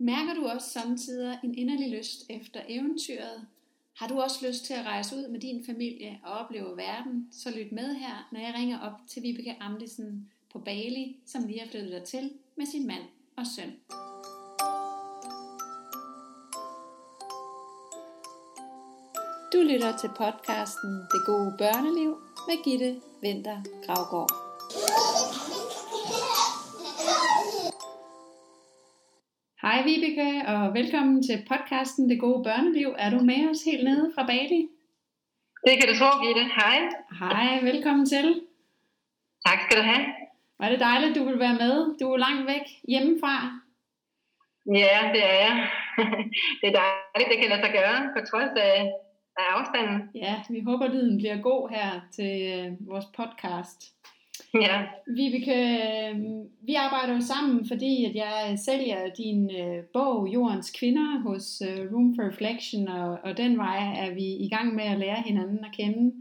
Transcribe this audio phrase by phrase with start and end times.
[0.00, 3.46] Mærker du også samtidig en inderlig lyst efter eventyret?
[3.96, 7.28] Har du også lyst til at rejse ud med din familie og opleve verden?
[7.32, 11.60] Så lyt med her, når jeg ringer op til Vibeke Amdisen på Bali, som lige
[11.60, 13.02] har flyttet til med sin mand
[13.36, 13.72] og søn.
[19.52, 22.10] Du lytter til podcasten Det gode børneliv
[22.48, 24.47] med Gitte Vinter Gravgaard.
[29.68, 32.94] Hej Vibeke, og velkommen til podcasten Det gode børneliv.
[32.98, 34.62] Er du med os helt nede fra Bali?
[35.66, 36.44] Det kan du tro, Gitte.
[36.60, 36.78] Hej.
[37.20, 38.26] Hej, velkommen til.
[39.46, 40.04] Tak skal du have.
[40.60, 41.98] Var det dejligt, du vil være med?
[42.00, 43.34] Du er langt væk hjemmefra.
[44.66, 45.54] Ja, det er jeg.
[46.60, 48.92] det er dejligt, det kan lade sig gøre, på trods af,
[49.40, 49.98] af afstanden.
[50.14, 53.78] Ja, vi håber, lyden bliver god her til øh, vores podcast.
[54.66, 54.82] Ja.
[55.06, 60.70] Vibeke, kan, øh, vi arbejder jo sammen, fordi at jeg sælger din øh, bog Jordens
[60.70, 64.84] Kvinder hos øh, Room for Reflection, og, og den vej er vi i gang med
[64.84, 66.12] at lære hinanden at kende.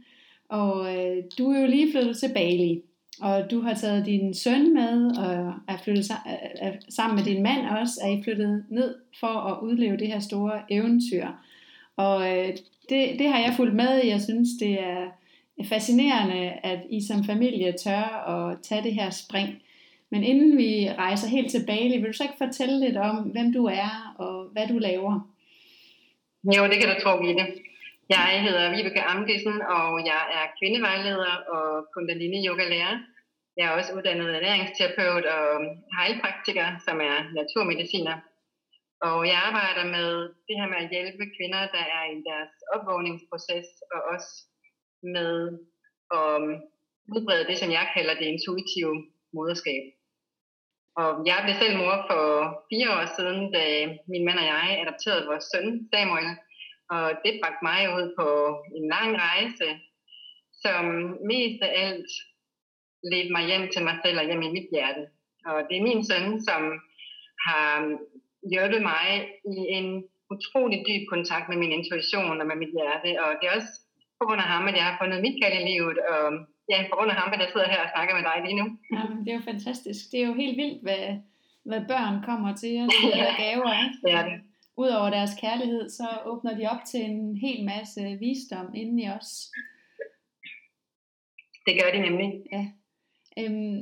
[0.50, 2.82] Og øh, du er jo lige flyttet til Bali,
[3.22, 6.12] og du har taget din søn med, og er flyttet
[6.56, 10.20] er, sammen med din mand også, er I flyttet ned for at udleve det her
[10.20, 11.28] store eventyr.
[11.96, 12.48] Og øh,
[12.90, 15.17] det, det har jeg fulgt med i, jeg synes det er
[15.66, 19.62] fascinerende, at I som familie tør at tage det her spring.
[20.12, 23.54] Men inden vi rejser helt til Bali, vil du så ikke fortælle lidt om, hvem
[23.54, 25.14] du er og hvad du laver?
[26.56, 27.46] Jo, det kan du tro, Gitte.
[28.10, 32.96] Jeg hedder Vibeke Amdissen, og jeg er kvindevejleder og kundalini yoga lærer.
[33.58, 35.48] Jeg er også uddannet ernæringsterapeut og
[35.98, 38.18] heilpraktiker, som er naturmediciner.
[39.10, 40.10] Og jeg arbejder med
[40.48, 44.30] det her med at hjælpe kvinder, der er i deres opvågningsproces, og også
[45.04, 45.60] med
[46.20, 46.34] at
[47.16, 48.96] udbrede det, som jeg kalder det intuitive
[49.34, 49.84] moderskab.
[51.02, 52.24] Og jeg blev selv mor for
[52.70, 53.64] fire år siden, da
[54.12, 56.30] min mand og jeg adopterede vores søn Samuel.
[56.96, 58.28] Og det bragte mig ud på
[58.78, 59.68] en lang rejse,
[60.64, 60.84] som
[61.32, 62.12] mest af alt
[63.12, 65.04] ledte mig hjem til mig selv og hjem i mit hjerte.
[65.46, 66.62] Og det er min søn, som
[67.48, 67.70] har
[68.52, 69.08] hjulpet mig
[69.56, 69.88] i en
[70.34, 73.10] utrolig dyb kontakt med min intuition og med mit hjerte.
[73.24, 73.74] Og det er også
[74.20, 76.24] på grund af ham, at jeg har fundet mit kald i livet, og
[76.72, 78.66] ja, på grund af ham, at jeg sidder her og snakker med dig lige nu.
[78.96, 80.02] Ja, det er jo fantastisk.
[80.12, 81.06] Det er jo helt vildt, hvad,
[81.70, 83.72] hvad børn kommer til os ja, gaver.
[83.84, 84.18] Ikke?
[84.18, 84.38] Er det.
[84.84, 89.30] Udover deres kærlighed, så åbner de op til en hel masse visdom inden i os.
[91.66, 92.30] Det gør de nemlig.
[92.52, 92.64] Ja.
[93.40, 93.82] Øhm,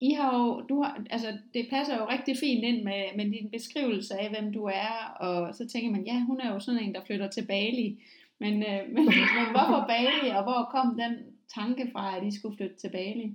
[0.00, 3.50] i har jo, du har, altså det passer jo rigtig fint ind med, med din
[3.50, 6.94] beskrivelse af, hvem du er, og så tænker man, ja, hun er jo sådan en,
[6.94, 7.98] der flytter til Bali.
[8.42, 9.04] Men, øh, men,
[9.36, 11.14] men hvorfor Bali, og hvor kom den
[11.56, 13.26] tanke fra, at I skulle flytte til Bali?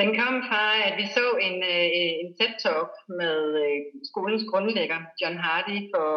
[0.00, 1.86] Den kom fra, at vi så en, øh,
[2.22, 6.08] en TED-talk med øh, skolens grundlægger, John Hardy, for,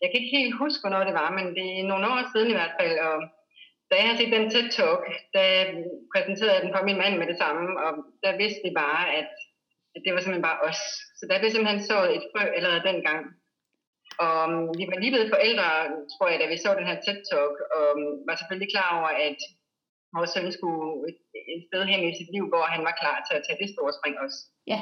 [0.00, 2.58] jeg kan ikke helt huske, hvornår det var, men det er nogle år siden i
[2.58, 3.16] hvert fald, og
[3.88, 5.02] da jeg havde set den TED-talk,
[5.36, 5.48] der
[6.12, 7.92] præsenterede jeg den for min mand med det samme, og
[8.24, 9.30] der vidste vi bare, at,
[9.94, 10.80] at det var simpelthen bare os.
[11.18, 13.22] Så der blev simpelthen så et frø allerede dengang.
[14.24, 15.68] Og um, vi var lige blevet forældre,
[16.12, 19.38] tror jeg, da vi så den her TED-talk, og um, var selvfølgelig klar over, at
[20.16, 21.18] vores søn skulle et,
[21.68, 24.14] sted hen i sit liv, hvor han var klar til at tage det store spring
[24.24, 24.38] også.
[24.72, 24.80] Ja.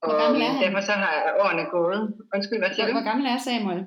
[0.00, 0.62] Hvor og gammel er han?
[0.64, 2.00] derfor så har årene gået.
[2.34, 2.98] Undskyld, hvad siger hvor, du?
[2.98, 3.82] Hvor gammel er Samuel?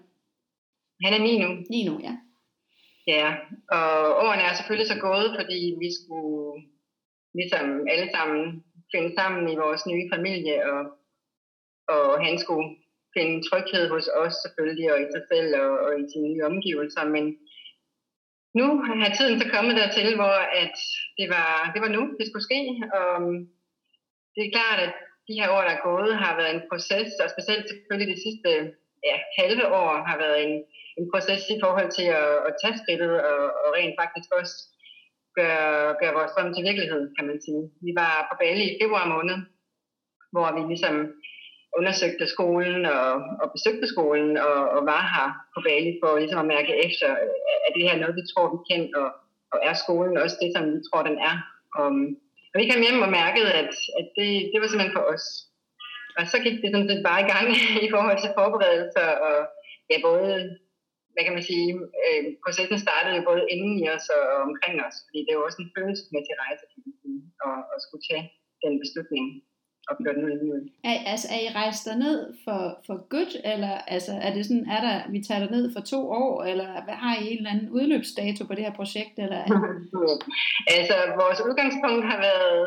[1.03, 1.49] Han er 9 nu.
[1.69, 2.13] 9 nu, ja.
[3.13, 3.28] Ja,
[3.78, 3.89] og
[4.25, 6.63] årene er selvfølgelig så gået, fordi vi skulle
[7.39, 8.41] ligesom alle sammen
[8.94, 10.81] finde sammen i vores nye familie, og,
[11.95, 12.67] og han skulle
[13.14, 17.03] finde tryghed hos os selvfølgelig, og i sig selv og, og i sine nye omgivelser.
[17.16, 17.25] Men
[18.59, 20.78] nu har tiden så kommet dertil, hvor at
[21.20, 22.62] det, var, det var nu, det skulle ske.
[22.97, 23.36] Og um,
[24.36, 24.94] det er klart, at
[25.28, 28.50] de her år, der er gået, har været en proces, og specielt selvfølgelig de sidste
[29.09, 30.53] ja, halve år har været en,
[31.00, 34.56] en proces i forhold til at, at tage skridtet og, og rent faktisk også
[35.40, 37.64] gøre, gøre vores drøm til virkelighed, kan man sige.
[37.86, 39.38] Vi var på Bali i februar måned,
[40.34, 40.96] hvor vi ligesom
[41.78, 43.09] undersøgte skolen og,
[43.41, 47.29] og besøgte skolen og, og var her på Bali for ligesom at mærke efter, at
[47.53, 49.09] øh, det her noget, vi tror, vi kan, og,
[49.53, 51.35] og er skolen også det, som vi tror, den er.
[51.79, 51.90] Og,
[52.52, 55.26] og vi kom hjem og mærkede, at, at det, det var simpelthen for os.
[56.17, 57.47] Og så gik det sådan set bare i gang
[57.85, 59.38] i forhold til forberedelser, og
[59.91, 60.32] ja, både,
[61.14, 61.67] hvad kan man sige,
[62.05, 65.40] øh, processen startede jo både inden i os og, og omkring os, fordi det er
[65.40, 68.26] jo også en følelsesmæssig rejse, kan man sige, og, og skulle tage
[68.64, 69.26] den beslutning
[69.90, 70.62] og køre den ud i livet.
[70.90, 74.82] Er, altså, er I rejst ned for, for godt, eller altså, er det sådan, er
[74.88, 78.41] der, vi tager ned for to år, eller hvad, har I en eller anden udløbsdato
[78.46, 79.16] på det her projekt?
[79.26, 79.41] Eller?
[80.78, 82.62] altså, vores udgangspunkt har været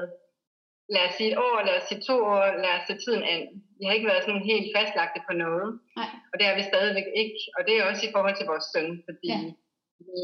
[0.95, 3.43] lad os sige et år, lad os sige to år, lad os se tiden an.
[3.79, 5.69] Vi har ikke været sådan helt fastlagte på noget.
[6.01, 6.11] Nej.
[6.31, 7.39] Og det er vi stadigvæk ikke.
[7.57, 9.39] Og det er også i forhold til vores søn, fordi Ja.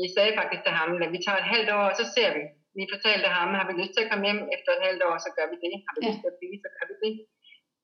[0.02, 2.42] vi sagde faktisk til ham, at vi tager et halvt år, og så ser vi.
[2.78, 5.30] Vi fortalte ham, har vi lyst til at komme hjem efter et halvt år, så
[5.36, 5.74] gør vi det.
[5.86, 6.08] Har vi Ja.
[6.08, 6.68] lyst til at blive, så
[7.04, 7.12] det.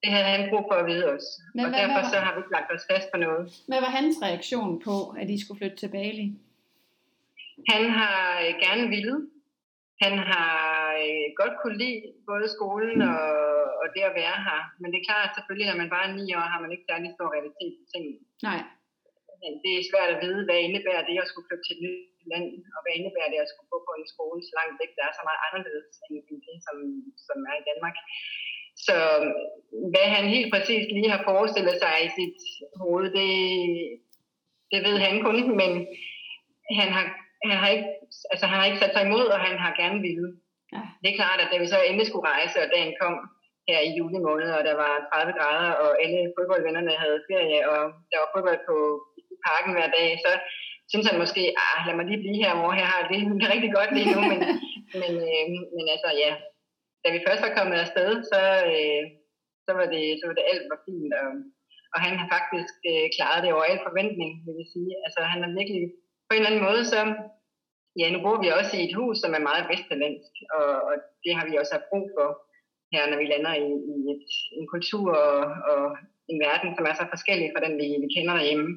[0.02, 1.26] Det havde han brug for at vide os.
[1.54, 3.44] Men og hvad- derfor hvad så har vi lagt os fast på noget.
[3.70, 6.26] Hvad var hans reaktion på, at I skulle flytte til Bali?
[7.72, 9.14] Han har øh, gerne ville.
[10.04, 10.52] Han har
[11.06, 12.00] øh, godt kunne lide
[12.30, 13.26] både skolen og,
[13.82, 14.60] og det at være her.
[14.80, 17.08] Men det er klart, selvfølgelig, når man bare er ni år, har man ikke særlig
[17.16, 18.18] stor realitet på tingene.
[18.48, 18.60] Nej,
[19.42, 22.00] Men det er svært at vide, hvad indebærer det at skulle flytte til et nyt
[22.32, 25.04] land, og hvad indebærer det at skulle gå på en skole så langt væk, der
[25.08, 26.76] er så meget anderledes end end det, som,
[27.26, 27.96] som er i Danmark.
[28.76, 28.96] Så
[29.92, 32.38] hvad han helt præcis lige har forestillet sig i sit
[32.80, 33.32] hoved, det,
[34.72, 35.70] det ved han kun, men
[36.80, 37.04] han har,
[37.48, 37.88] han, har ikke,
[38.32, 40.28] altså, han har ikke sat sig imod, og han har gerne ville.
[40.74, 40.82] Ja.
[41.02, 43.14] Det er klart, at da vi så endelig skulle rejse, og dagen kom
[43.68, 47.80] her i juli måned, og der var 30 grader, og alle fodboldvennerne havde ferie, og
[48.10, 48.76] der var fodbold på
[49.46, 50.30] parken hver dag, så
[50.90, 53.54] synes han måske, ah, lad mig lige blive her, mor, her har det det er
[53.54, 54.40] rigtig godt lige nu, men,
[55.02, 55.44] men, øh,
[55.76, 56.30] men altså ja,
[57.04, 58.40] da vi først var kommet afsted, så,
[58.74, 59.02] øh,
[59.66, 61.30] så, var det, så var det alt var fint, og,
[61.94, 64.92] og han har faktisk øh, klaret det over al forventning, vil jeg sige.
[65.04, 65.82] Altså han er virkelig,
[66.26, 67.00] på en eller anden måde, så,
[68.00, 71.32] ja, nu bor vi også i et hus, som er meget vestlandsk, og, og det
[71.36, 72.28] har vi også haft brug for
[72.94, 74.28] her, når vi lander i, i et,
[74.58, 75.40] en kultur og,
[75.70, 75.82] og
[76.30, 78.70] en verden, som er så forskellig fra den, vi, vi kender derhjemme.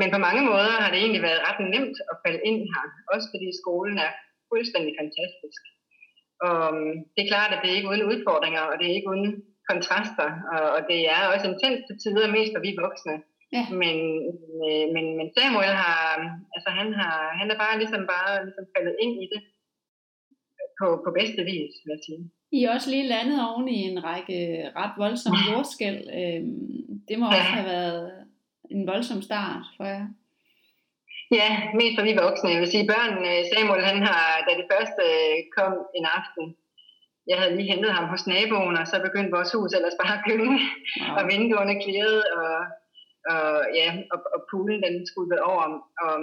[0.00, 3.26] Men på mange måder har det egentlig været ret nemt at falde ind her, også
[3.32, 4.10] fordi skolen er
[4.50, 5.62] fuldstændig fantastisk.
[6.46, 9.10] Og øhm, det er klart, at det er ikke uden udfordringer, og det er ikke
[9.14, 9.30] uden
[9.70, 13.16] kontraster, og, og det er også intens til tider, mest for vi voksne.
[13.56, 13.64] Ja.
[13.82, 13.96] Men,
[14.64, 15.98] øh, men, men Samuel har,
[16.54, 19.42] altså han har, han er bare ligesom bare ligesom faldet ind i det
[20.80, 22.22] på, på bedste vis, vil jeg sige.
[22.56, 24.38] I er også lige landet oven i en række
[24.76, 26.00] ret voldsomme jordskæld.
[26.20, 28.12] Øhm, det må også have været
[28.70, 30.06] en voldsom start for jer.
[31.30, 31.48] Ja,
[31.78, 32.54] mest for vi voksne.
[32.54, 35.04] Jeg vil sige, børnene, Samuel, han har, da det første
[35.56, 36.44] kom en aften,
[37.30, 40.24] jeg havde lige hentet ham hos naboen, og så begyndte vores hus ellers bare at
[40.28, 40.52] gynge,
[41.00, 41.16] Wow.
[41.18, 42.56] og vinduerne klirrede, og,
[43.32, 43.48] og,
[43.80, 45.64] ja, og, og poolen den skubbede over.
[46.04, 46.16] Og,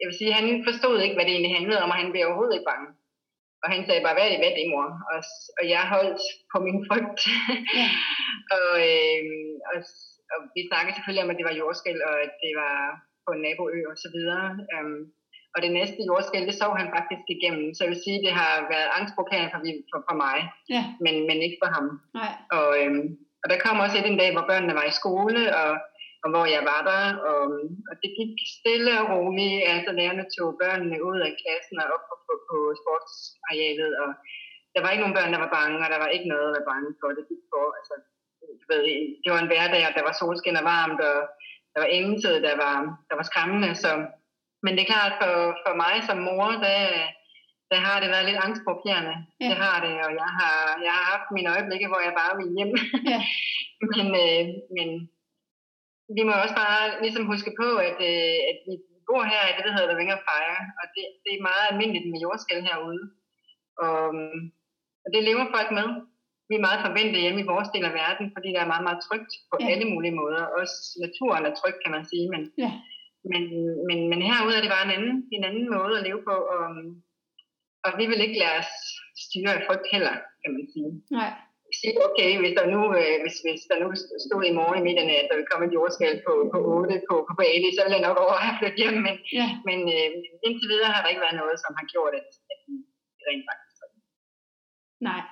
[0.00, 2.56] jeg vil sige, han forstod ikke, hvad det egentlig handlede om, og han blev overhovedet
[2.56, 2.88] ikke bange.
[3.62, 4.88] Og han sagde bare, hvad er det, hvad er det, mor?
[5.12, 5.20] Og,
[5.58, 6.22] og jeg holdt
[6.52, 7.20] på min frygt.
[7.78, 7.88] Ja.
[8.56, 9.22] og, øh,
[9.70, 9.78] og,
[10.32, 12.76] og, vi snakkede selvfølgelig om, at det var jordskæld, og at det var
[13.26, 14.46] på en naboø og så videre.
[14.74, 14.96] Um,
[15.54, 17.66] og det næste jordskæld, det sov han faktisk igennem.
[17.74, 19.60] Så jeg vil sige, det har været angstprovokerende for,
[19.92, 20.38] for, for mig,
[20.74, 21.86] Ja, men, men ikke for ham.
[22.20, 22.32] nej.
[22.56, 23.04] Og, øhm,
[23.42, 25.70] og der kom også et en dag, hvor børnene var i skole, og,
[26.24, 27.40] og hvor jeg var der, og,
[27.88, 29.58] og det gik stille og roligt.
[29.72, 34.08] Altså lærerne tog børnene ud af klassen og op på, på, på sportsarealet, og
[34.74, 36.70] der var ikke nogen børn, der var bange, og der var ikke noget at være
[36.72, 37.08] bange for.
[37.18, 37.94] Det gik for, altså,
[38.60, 38.82] du ved,
[39.22, 41.18] det var en hverdag, og der var solskin og varmt, og
[41.74, 42.76] der var ingenting, der var,
[43.08, 43.70] der var skræmmende.
[43.82, 43.90] Så,
[44.64, 45.32] men det er klart, for,
[45.64, 46.80] for mig som mor, der,
[47.70, 49.14] der har det været lidt angstprovokerende.
[49.40, 49.44] Ja.
[49.48, 52.54] Det har det, og jeg har, jeg har haft mine øjeblikke, hvor jeg bare vil
[52.56, 52.72] hjem.
[53.12, 53.20] Ja.
[53.92, 54.44] men, øh,
[54.76, 54.88] men
[56.16, 58.74] vi må også bare ligesom huske på, at, øh, at vi
[59.08, 61.64] bor her i det, der hedder The Ring of Fire, og det, det er meget
[61.70, 63.02] almindeligt med jordskæld herude.
[63.84, 64.04] Og,
[65.04, 65.88] og det lever folk med.
[66.48, 69.00] Vi er meget forventet hjemme i vores del af verden, fordi der er meget, meget
[69.06, 69.66] trygt på Ja.
[69.72, 70.42] alle mulige måder.
[70.58, 72.72] Også naturen er tryg, kan man sige, men, Ja.
[73.32, 73.42] men,
[73.88, 76.64] men, men herude er det bare en anden, en anden måde at leve på, og,
[77.86, 78.72] og vi vil ikke lade os
[79.26, 81.30] styre af frygt heller, kan man sige Nej.
[81.80, 83.88] sige, okay, hvis der nu, øh, hvis, hvis der nu
[84.26, 87.14] stod i morgen i medierne, at der vil komme et jordskæld på, på 8 på,
[87.28, 90.08] på Bali, så vil jeg nok over at flytte hjem, men, Ja, men øh,
[90.46, 92.74] indtil videre har der ikke været noget, som har gjort, at, at vi
[93.28, 93.76] rent faktisk
[95.10, 95.22] nej.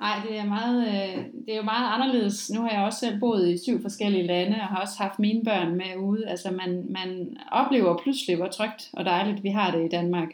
[0.00, 2.50] Nej, det er, meget, øh, det er jo meget anderledes.
[2.50, 5.44] Nu har jeg også selv boet i syv forskellige lande, og har også haft mine
[5.44, 6.28] børn med ude.
[6.28, 10.28] Altså man, man oplever pludselig, hvor trygt og dejligt vi har det i Danmark.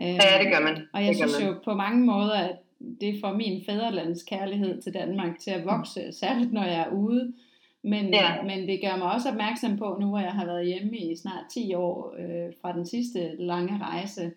[0.00, 0.76] Øh, Ja, det gør man.
[0.92, 2.56] Og jeg det synes jo på mange måder, at
[3.00, 7.32] det får min fædrelands kærlighed til Danmark til at vokse, særligt når jeg er ude.
[7.84, 8.42] Men, Ja.
[8.42, 11.44] men det gør mig også opmærksom på, nu hvor jeg har været hjemme i snart
[11.52, 14.30] 10 år øh, fra den sidste lange rejse,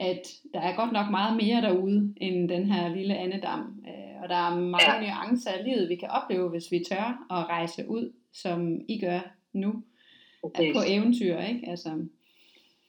[0.00, 0.22] at
[0.54, 3.60] der er godt nok meget mere derude end den her lille andedam.
[3.88, 5.00] Øh, og der er mange ja.
[5.00, 9.20] Nuancer af livet, vi kan opleve, hvis vi tør at rejse ud, som I gør
[9.52, 9.70] nu,
[10.54, 10.76] Præcis.
[10.76, 11.38] på eventyr.
[11.38, 11.62] Ikke?
[11.70, 11.90] Altså,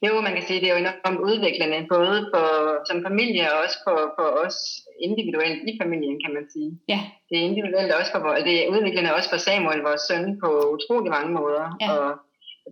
[0.08, 2.48] Jo, man kan sige, det er jo enormt udviklende, både for,
[2.90, 4.58] som familie og også for, for os
[5.08, 6.72] individuelt i familien, kan man sige.
[6.94, 10.50] ja, Det er individuelt også for, det er udviklende også for Samuel, vores søn, på
[10.76, 11.66] utrolig mange måder.
[11.82, 11.88] Ja.
[11.94, 12.06] Og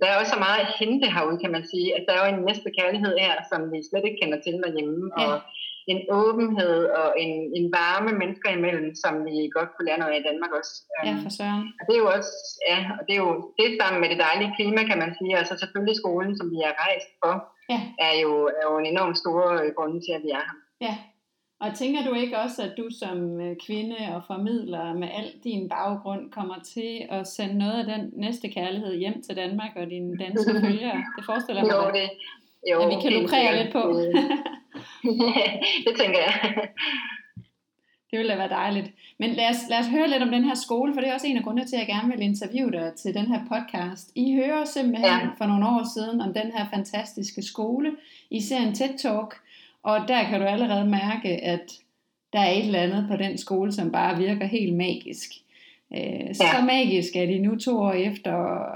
[0.02, 2.30] der er også så meget at hente herude, kan man sige, at der er jo
[2.36, 5.04] en næste kærlighed her, som vi slet ikke kender til derhjemme.
[5.18, 5.26] Ja.
[5.28, 5.36] Og
[5.92, 10.20] en åbenhed og en, en varme mennesker imellem, som vi godt kunne lære noget af
[10.20, 10.74] i Danmark også.
[11.08, 11.66] Ja, for søren.
[11.80, 12.34] Og det er jo også,
[12.70, 15.46] ja, og det er jo det sammen med det dejlige klima, kan man sige, og
[15.48, 17.34] så selvfølgelig skolen, som vi er rejst for,
[17.74, 17.80] ja.
[18.08, 19.42] er, jo, er jo en enormt stor
[19.78, 20.58] grund til, at vi er her.
[20.88, 20.94] Ja,
[21.60, 25.70] og tænker du ikke også, at du som øh, kvinde og formidler med al din
[25.70, 30.18] baggrund kommer til at sende noget af den næste kærlighed hjem til Danmark og dine
[30.18, 31.04] danske følgere?
[31.18, 32.10] Det forestiller mig, jo, det,
[32.72, 33.84] jo, at vi kan lukrere lidt på.
[35.86, 36.70] det tænker jeg.
[38.12, 38.92] Det ville da være dejligt.
[39.20, 41.28] Men lad os, lad os høre lidt om den her skole, for det er også
[41.28, 44.12] en af grundene til, at jeg gerne vil interviewe dig til den her podcast.
[44.16, 45.30] I hører simpelthen ja.
[45.38, 47.92] for nogle år siden om den her fantastiske skole.
[48.30, 49.42] I ser en TED-talk,
[49.84, 51.72] og der kan du allerede mærke, at
[52.34, 55.30] der er et eller andet på den skole, som bare virker helt magisk.
[55.94, 56.66] Øh, så ja.
[56.66, 58.32] magisk, at I nu to år efter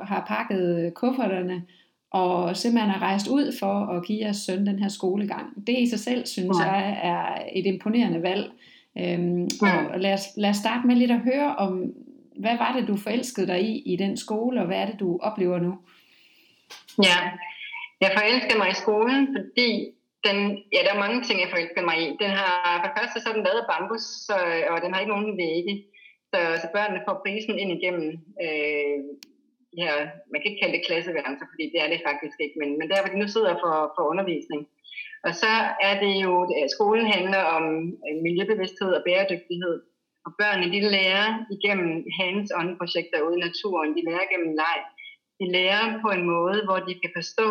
[0.06, 1.64] har pakket kufferterne,
[2.12, 5.68] og simpelthen er rejst ud for at give jeres søn den her skolegang.
[5.68, 6.72] Det i sig selv, synes ja.
[6.72, 8.52] jeg, er et imponerende valg.
[8.98, 9.86] Øhm, ja.
[9.94, 11.94] Og lad os, lad os starte med lidt at høre om,
[12.36, 15.20] hvad var det, du forelskede dig i i den skole, og hvad er det, du
[15.22, 15.78] oplever nu?
[17.04, 17.18] Ja,
[18.02, 19.86] jeg forelskede mig i skolen, fordi
[20.28, 20.38] den,
[20.74, 22.08] ja, der er mange ting, jeg forelsker mig i.
[22.24, 24.38] Den har, for det første så den lavet af bambus, så,
[24.74, 25.74] og den har ikke nogen vægge.
[26.32, 28.10] Så, så børnene får prisen ind igennem
[28.46, 28.98] øh,
[29.80, 29.94] her,
[30.32, 33.02] man kan ikke kalde det klasseværelser, fordi det er det faktisk ikke, men, men der
[33.02, 34.62] hvor de nu sidder for, for undervisning.
[35.28, 35.54] Og så
[35.88, 37.66] er det jo, at skolen handler om
[38.06, 39.76] øh, miljøbevidsthed og bæredygtighed.
[40.26, 44.80] Og børnene, de lærer igennem hands-on projekter ude i naturen, de lærer gennem leg.
[45.40, 47.48] De lærer på en måde, hvor de kan forstå,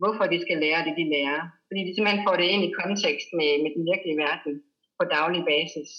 [0.00, 1.42] hvorfor de skal lære det, de lærer.
[1.74, 4.52] Fordi de simpelthen får det ind i kontekst med, med den virkelige verden
[4.98, 5.90] på daglig basis.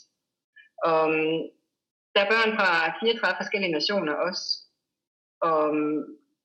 [0.90, 1.28] Og um,
[2.14, 4.46] der er børn fra 34 forskellige nationer også.
[5.48, 5.94] Og um,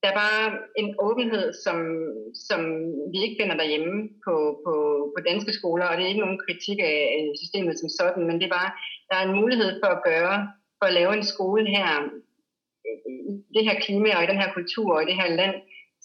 [0.00, 0.44] der er bare
[0.80, 1.78] en åbenhed, som,
[2.48, 2.60] som
[3.12, 3.94] vi ikke finder derhjemme
[4.26, 4.34] på,
[4.64, 4.74] på,
[5.14, 6.98] på danske skoler, og det er ikke nogen kritik af
[7.40, 8.72] systemet som sådan, men det er bare,
[9.08, 10.38] der er en mulighed for at gøre,
[10.78, 11.88] for at lave en skole her,
[13.50, 15.56] i det her klima og i den her kultur og i det her land,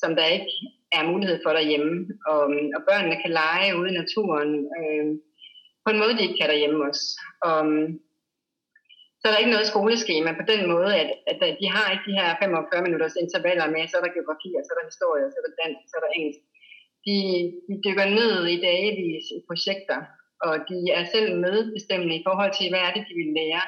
[0.01, 0.51] som der ikke
[0.97, 1.93] er mulighed for derhjemme.
[2.31, 5.05] Og, øhm, og børnene kan lege ude i naturen øh,
[5.83, 7.05] på en måde, de ikke kan derhjemme også.
[7.47, 7.87] Og, øhm,
[9.19, 12.17] så er der ikke noget skoleskema på den måde, at, at de har ikke de
[12.19, 15.31] her 45 minutters intervaller med, så er der geografi, og så er der historie, og
[15.31, 16.41] så er der dansk, så er der engelsk.
[17.07, 17.15] De,
[17.67, 19.99] de dykker ned i dagevis i projekter,
[20.47, 23.63] og de er selv medbestemmende i forhold til, hvad er det, de vil lære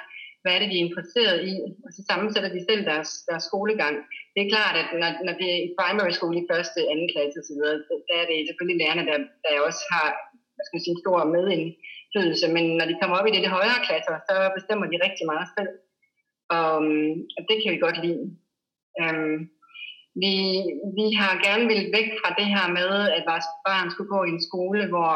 [0.48, 1.54] hvad er det, de er interesseret i,
[1.86, 3.96] og så sammensætter de selv deres, deres skolegang.
[4.34, 7.38] Det er klart, at når, når det er i primary school i første, anden klasse
[7.42, 7.62] osv.,
[8.08, 10.08] der er det selvfølgelig lærerne, der, der også har
[10.58, 13.86] hvad skal man sige, stor medindflydelse, men når de kommer op i det, det højere
[13.88, 15.74] klasser, så bestemmer de rigtig meget selv.
[16.58, 16.76] Og,
[17.38, 18.24] og det kan vi godt lide.
[19.04, 19.36] Um,
[20.24, 20.36] vi,
[20.98, 24.34] vi har gerne vil væk fra det her med, at vores barn skulle gå i
[24.36, 25.14] en skole, hvor,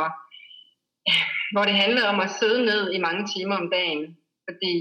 [1.54, 4.02] hvor det handlede om at sidde ned i mange timer om dagen.
[4.48, 4.74] Fordi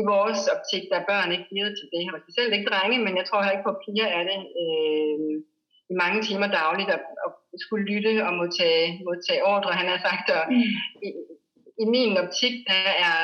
[0.00, 2.22] i vores optik, der er børn ikke givet til det her.
[2.24, 5.18] Specielt ikke drenge, men jeg tror heller ikke på, piger er det øh,
[5.92, 7.30] i mange timer dagligt at, at
[7.64, 10.26] skulle lytte og modtage, modtage ordre, han har sagt.
[10.36, 10.70] Og mm.
[11.06, 11.08] i,
[11.82, 13.20] i min optik, der er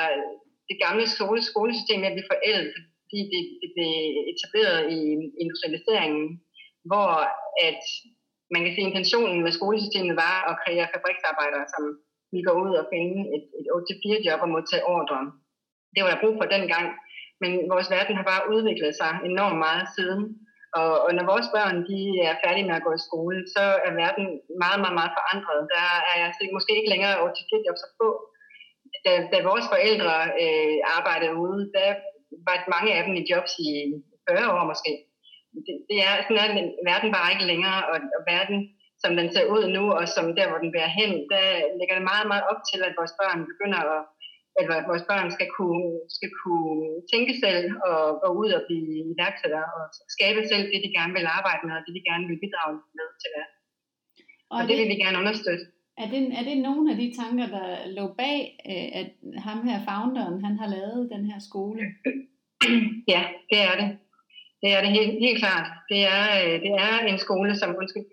[0.68, 3.92] det gamle skole, skolesystem at blive forældet, fordi det, det blev
[4.32, 5.00] etableret i
[5.42, 6.26] industrialiseringen,
[6.90, 7.12] hvor
[7.68, 7.82] at
[8.54, 11.82] man kan sige, at intentionen med skolesystemet var at kreere fabriksarbejdere, som
[12.30, 15.20] ville gå ud og finde et, et 8-4 job og modtage ordre
[15.92, 16.86] det var der brug for dengang.
[17.42, 20.22] Men vores verden har bare udviklet sig enormt meget siden.
[20.78, 23.92] Og, og når vores børn de er færdige med at gå i skole, så er
[24.02, 24.26] verden
[24.64, 25.60] meget, meget, meget forandret.
[25.74, 28.08] Der er jeg måske ikke længere over til jobs få.
[29.04, 31.88] Da, da vores forældre øh, arbejdede ude, der
[32.46, 33.68] var mange af dem i jobs i
[34.28, 34.92] 40 år måske.
[35.66, 36.50] Det, det er, sådan er
[36.90, 38.58] verden bare ikke længere, og, og verden,
[39.02, 41.46] som den ser ud nu, og som der, hvor den bærer hen, der
[41.78, 44.00] ligger det meget, meget op til, at vores børn begynder at
[44.58, 46.78] at vores børn skal kunne, skal kunne
[47.12, 49.84] tænke selv og gå ud og blive iværksættere og
[50.16, 53.08] skabe selv det, de gerne vil arbejde med, og det, de gerne vil bidrage med
[53.22, 53.46] til det.
[54.50, 55.64] Og, og det, det vil vi gerne understøtte.
[56.02, 57.66] Er det, er det nogle af de tanker, der
[57.96, 58.38] lå bag,
[58.70, 59.08] øh, at
[59.46, 61.82] ham her, founderen, han har lavet den her skole?
[63.14, 63.88] Ja, det er det.
[64.62, 65.66] Det er det helt, helt klart.
[65.90, 68.08] Det er, øh, det er en skole, som, undskyld,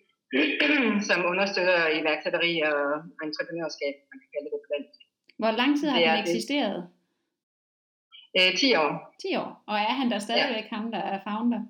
[1.09, 2.81] som understøtter iværksætteri og
[3.25, 4.96] entreprenørskab, man kan kalde det på dansk.
[5.41, 6.79] Hvor lang tid har den eksisteret?
[8.37, 8.91] Øh, 10 år.
[9.21, 9.49] 10 år.
[9.71, 10.75] Og er han der stadigvæk ja.
[10.75, 11.61] ham, der er founder?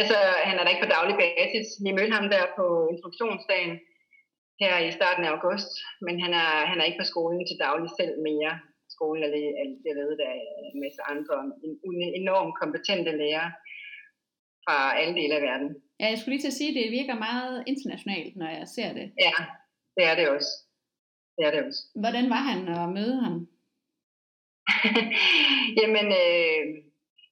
[0.00, 0.16] Altså,
[0.48, 1.66] han er der ikke på daglig basis.
[1.84, 3.74] Vi mødte ham der på instruktionsdagen
[4.62, 5.72] her i starten af august,
[6.06, 8.52] men han er, han er ikke på skolen til daglig selv mere.
[8.96, 9.44] Skolen er det,
[9.88, 10.40] jeg ved, der er
[10.74, 11.36] en masse andre
[12.20, 13.50] enormt kompetente lærere
[14.64, 15.70] fra alle dele af verden.
[16.00, 18.90] Ja, jeg skulle lige til at sige, at det virker meget internationalt, når jeg ser
[18.98, 19.06] det.
[19.26, 19.34] Ja,
[19.96, 20.52] det er det også.
[21.36, 21.82] Det er det også.
[22.02, 23.36] Hvordan var han at møde ham?
[25.80, 26.62] jamen, øh,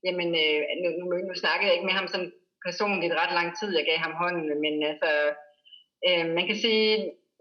[0.07, 2.33] jamen øh, nu, nu, nu snakkede jeg ikke med ham sådan
[2.67, 5.11] personligt ret lang tid, jeg gav ham hånden, men altså,
[6.07, 6.89] øh, man kan sige,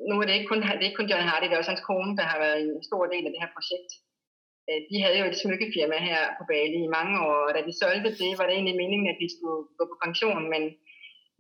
[0.10, 1.88] nu er det ikke kun, det er ikke kun John Hardy, det er også hans
[1.89, 3.91] kone, der har været en stor del af det her projekt.
[4.70, 7.74] Øh, de havde jo et smykkefirma her på Bali i mange år, og da de
[7.82, 10.63] solgte det, var det egentlig meningen, at de skulle gå på pension, men,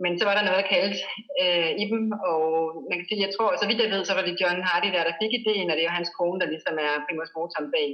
[0.03, 0.97] men så var der noget kaldt
[1.41, 2.43] øh, i dem, og
[2.89, 5.07] man kan sige, jeg tror, så vidt jeg ved, så var det John Hardy der,
[5.07, 7.89] der fik idéen, og det er hans kone, der ligesom er primus motor bag.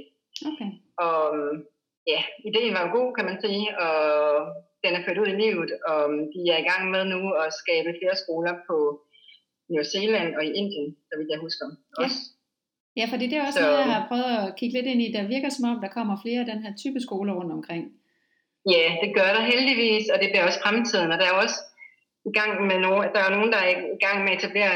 [0.50, 0.70] Okay.
[1.06, 1.22] Og
[2.12, 3.96] ja, ideen var jo god, kan man sige, og
[4.84, 7.98] den er ført ud i livet, og de er i gang med nu at skabe
[7.98, 8.76] flere skoler på
[9.72, 11.66] New Zealand og i Indien, så vidt jeg husker.
[12.02, 12.18] Også.
[13.00, 13.06] Ja.
[13.12, 13.64] Fordi det er også så...
[13.64, 15.12] noget, jeg har prøvet at kigge lidt ind i.
[15.16, 17.84] Der virker som om, der kommer flere af den her type skoler rundt omkring.
[18.74, 21.12] Ja, det gør der heldigvis, og det bliver også fremtiden.
[21.12, 21.58] Og der er også
[22.28, 24.74] i gang med nogen, der er nogen, der er i gang med at etablere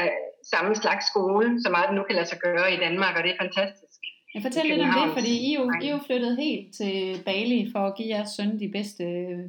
[0.53, 3.31] samme slags skole, så meget det nu kan lade sig gøre i Danmark, og det
[3.31, 3.99] er fantastisk.
[4.33, 7.79] Jeg fortæl lidt om det, fordi I jo, I jo flyttet helt til Bali for
[7.79, 9.03] at give jeres søn de bedste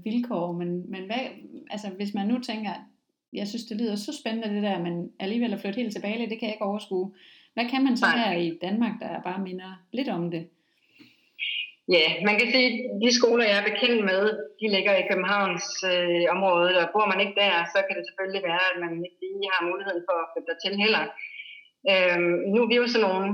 [0.04, 1.22] vilkår, men, men hvad,
[1.70, 2.70] altså, hvis man nu tænker,
[3.32, 6.26] jeg synes det lyder så spændende det der, men alligevel at flytte helt til Bali,
[6.26, 7.12] det kan jeg ikke overskue.
[7.54, 10.48] Hvad kan man så her i Danmark, der bare minder lidt om det?
[11.88, 14.22] Ja, man kan sige, at de skoler, jeg er bekendt med,
[14.60, 18.42] de ligger i Københavns øh, område, og bor man ikke der, så kan det selvfølgelig
[18.50, 21.04] være, at man ikke lige har muligheden for at flytte til heller.
[21.92, 23.26] Øhm, nu er vi jo sådan nogle,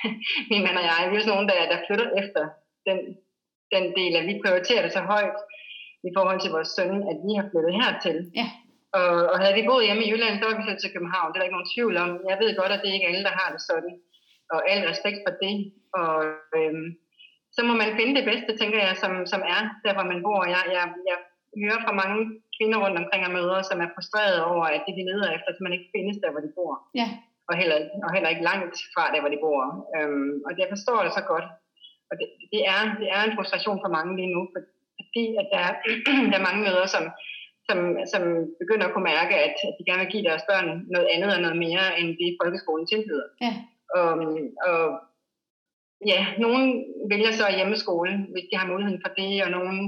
[0.50, 2.42] min mand og jeg, vi er jo sådan nogle, der, der flytter efter
[2.88, 2.98] den,
[3.74, 5.38] den del, at vi prioriterer det så højt
[6.08, 8.18] i forhold til vores søn, at vi har flyttet hertil.
[8.40, 8.48] Ja.
[8.98, 11.28] Og, og havde vi boet hjemme i Jylland, så var vi flyttet til København.
[11.28, 12.10] Det er der ikke nogen tvivl om.
[12.30, 13.92] Jeg ved godt, at det er ikke alle, der har det sådan.
[14.54, 15.56] Og al respekt for det.
[16.02, 16.16] Og
[16.56, 16.88] øhm,
[17.56, 20.40] så må man finde det bedste, tænker jeg, som, som er der, hvor man bor.
[20.54, 21.18] Jeg, jeg, jeg
[21.62, 22.18] hører fra mange
[22.56, 25.64] kvinder rundt omkring og møder, som er frustrerede over, at det de leder efter, at
[25.64, 26.72] man ikke findes der, hvor de bor.
[27.00, 27.08] Ja.
[27.48, 29.62] Og heller, og heller ikke langt fra der, hvor de bor.
[29.96, 31.46] Øhm, og det jeg forstår det så godt.
[32.10, 35.64] Og det, det, er, det er en frustration for mange lige nu, fordi at der,
[36.30, 37.04] der er mange møder, som,
[37.68, 37.78] som,
[38.12, 38.22] som
[38.62, 41.40] begynder at kunne mærke, at, at de gerne vil give deres børn noget andet og
[41.44, 43.28] noget mere, end det folkeskolen tilbyder.
[43.44, 43.52] Ja.
[43.98, 44.10] Og,
[44.68, 44.80] og
[46.12, 46.64] ja, nogen
[47.12, 49.78] vælger så hjemmeskole, hvis de har muligheden for det, og nogen,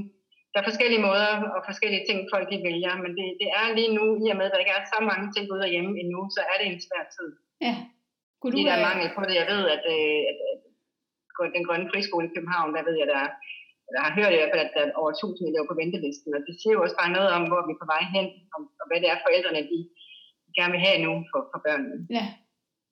[0.52, 3.92] der er forskellige måder og forskellige ting, folk de vælger, men det, det er lige
[3.98, 6.40] nu, i og med, at der ikke er så mange ting ude hjemme endnu, så
[6.50, 7.28] er det en svær tid.
[7.66, 7.74] Ja.
[8.38, 9.34] Kunne du, der er mangel på det.
[9.42, 10.38] Jeg ved, at, øh, at,
[11.44, 13.30] at den grønne friskole i København, der ved jeg, der er
[13.94, 16.42] jeg har hørt i hvert fald, at der er over 1000 elever på ventelisten, og
[16.46, 18.84] det siger jo også bare noget om, hvor vi er på vej hen, og, og
[18.88, 19.78] hvad det er forældrene, de
[20.56, 21.96] gerne vil have nu for, for børnene.
[22.16, 22.24] Ja.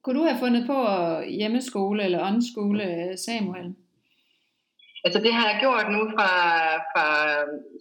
[0.05, 0.79] Kunne du have fundet på
[1.41, 2.87] hjemmeskole eller åndskole
[3.27, 3.69] Samuel?
[5.05, 6.31] Altså det har jeg gjort nu fra,
[6.93, 7.07] fra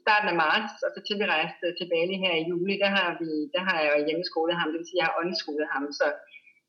[0.03, 3.09] starten af marts, og så til vi rejste til Bali her i juli, der har,
[3.21, 6.07] vi, der har jeg jo hjemmeskolet ham, det vil sige, jeg har åndsskolet ham, så,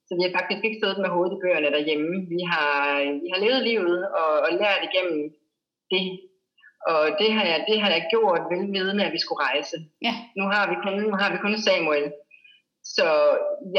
[0.06, 2.12] så vi har faktisk ikke siddet med hovedet i bøgerne derhjemme.
[2.34, 2.74] Vi har,
[3.22, 5.20] vi har levet livet og, og lært igennem
[5.92, 6.02] det,
[6.92, 9.76] og det har jeg, det har jeg gjort velvidende, at vi skulle rejse.
[10.06, 10.14] Ja.
[10.38, 12.06] Nu, har vi kun, nu har vi kun Samuel.
[12.96, 13.08] Så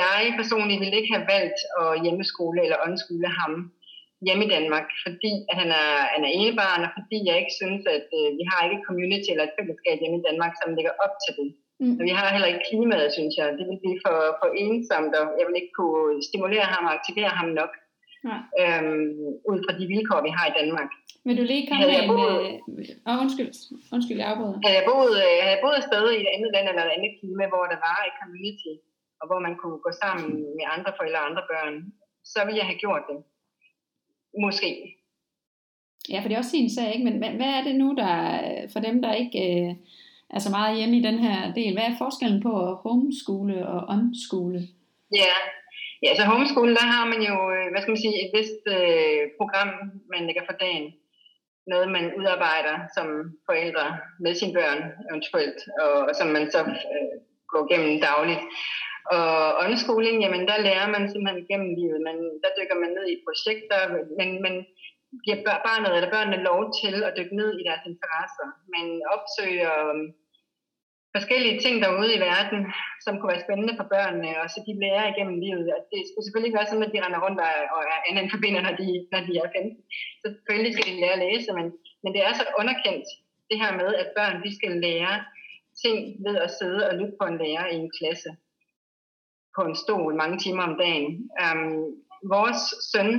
[0.02, 3.54] jeg personligt ville ikke have valgt at hjemmeskole eller åndskole ham
[4.26, 7.84] hjemme i Danmark, fordi at han er, han er enebarn, og fordi jeg ikke synes,
[7.98, 10.94] at øh, vi har ikke et community eller et fællesskab hjemme i Danmark, som ligger
[11.06, 11.50] op til det.
[11.82, 11.96] Mm.
[12.00, 13.48] Og vi har heller ikke klimaet, synes jeg.
[13.60, 17.34] Det vil blive for, for ensomt, og jeg vil ikke kunne stimulere ham og aktivere
[17.40, 17.72] ham nok.
[18.30, 18.38] Ja.
[18.62, 19.08] Øhm,
[19.52, 20.90] ud fra de vilkår, vi har i Danmark.
[21.28, 22.10] Vil du lige komme med en...
[22.12, 23.52] Boet, øh, oh, undskyld,
[23.96, 24.58] undskyld, jeg afbryder.
[24.66, 26.96] Havde jeg, boet, øh, havde jeg boet et sted i et andet land eller et
[26.98, 28.74] andet klima, hvor der var et community,
[29.20, 31.74] og hvor man kunne gå sammen med andre forældre og andre børn,
[32.24, 33.18] så ville jeg have gjort det.
[34.44, 34.72] Måske.
[36.10, 37.06] Ja, for det er også sin sag, ikke?
[37.10, 38.12] Men hvad er det nu, der
[38.74, 39.76] for dem, der ikke øh,
[40.30, 44.60] er så meget hjemme i den her del, hvad er forskellen på homeskole og onskole?
[45.12, 45.36] Ja,
[46.06, 49.22] Ja, så homeschool, der har man jo, øh, hvad skal man sige, et vist øh,
[49.40, 49.70] program,
[50.14, 50.88] man lægger for dagen.
[51.72, 53.08] Noget, man udarbejder som
[53.48, 53.88] forældre
[54.24, 56.62] med sine børn eventuelt, og, og som man så
[56.96, 57.16] øh,
[57.52, 58.44] går gennem dagligt.
[59.14, 59.30] Og
[59.66, 62.00] unschooling, jamen der lærer man simpelthen gennem livet.
[62.08, 63.80] Man, der dykker man ned i projekter,
[64.20, 64.56] men man
[65.26, 68.48] giver barnet eller børnene lov til at dykke ned i deres interesser.
[68.76, 70.06] Man opsøger øhm,
[71.18, 72.60] forskellige ting derude i verden,
[73.06, 75.68] som kunne være spændende for børnene, og så de lærer igennem livet.
[75.76, 77.40] Og det skal selvfølgelig ikke være sådan, at de render rundt
[77.76, 79.84] og er anden forbinder, når de, når de er 15.
[80.22, 81.68] Så selvfølgelig skal de lære at læse, men,
[82.04, 83.08] men det er så underkendt,
[83.50, 85.16] det her med, at børn de skal lære
[85.84, 88.30] ting ved at sidde og lytte på en lærer i en klasse
[89.56, 91.08] på en stol mange timer om dagen.
[91.44, 91.74] Um,
[92.36, 93.10] vores søn,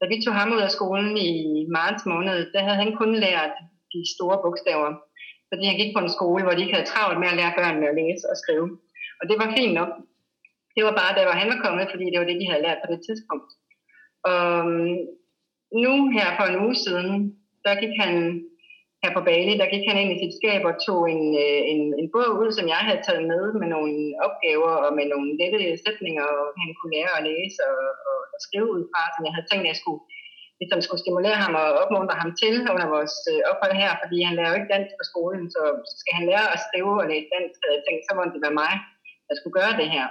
[0.00, 1.32] da vi tog ham ud af skolen i
[1.76, 3.54] marts måned, der havde han kun lært
[3.92, 4.90] de store bogstaver
[5.52, 7.90] fordi han gik på en skole, hvor de ikke havde travlt med at lære børnene
[7.90, 8.66] at læse og skrive.
[9.20, 9.90] Og det var fint nok.
[10.74, 12.88] Det var bare, da han var kommet, fordi det var det, de havde lært på
[12.92, 13.50] det tidspunkt.
[14.30, 14.94] Og øhm,
[15.84, 17.10] nu her for en uge siden,
[17.64, 18.14] der gik han
[19.02, 21.82] her på Bali, der gik han ind i sit skab og tog en, øh, en,
[22.00, 23.92] en bog ud, som jeg havde taget med med nogle
[24.26, 28.38] opgaver og med nogle lette sætninger, og han kunne lære at læse og, og, og
[28.46, 30.02] skrive ud fra, som jeg havde tænkt, at jeg skulle,
[30.60, 34.36] ligesom skulle stimulere ham og opmuntre ham til under vores øh, ophold her, fordi han
[34.36, 35.62] lærer jo ikke dansk på skolen, så
[36.00, 38.60] skal han lære at skrive og læse dansk, havde jeg tænkt, så må det være
[38.64, 38.74] mig,
[39.28, 40.06] der skulle gøre det her.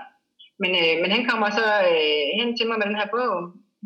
[0.62, 3.36] Men, øh, men han kommer så øh, hen til mig med den her bog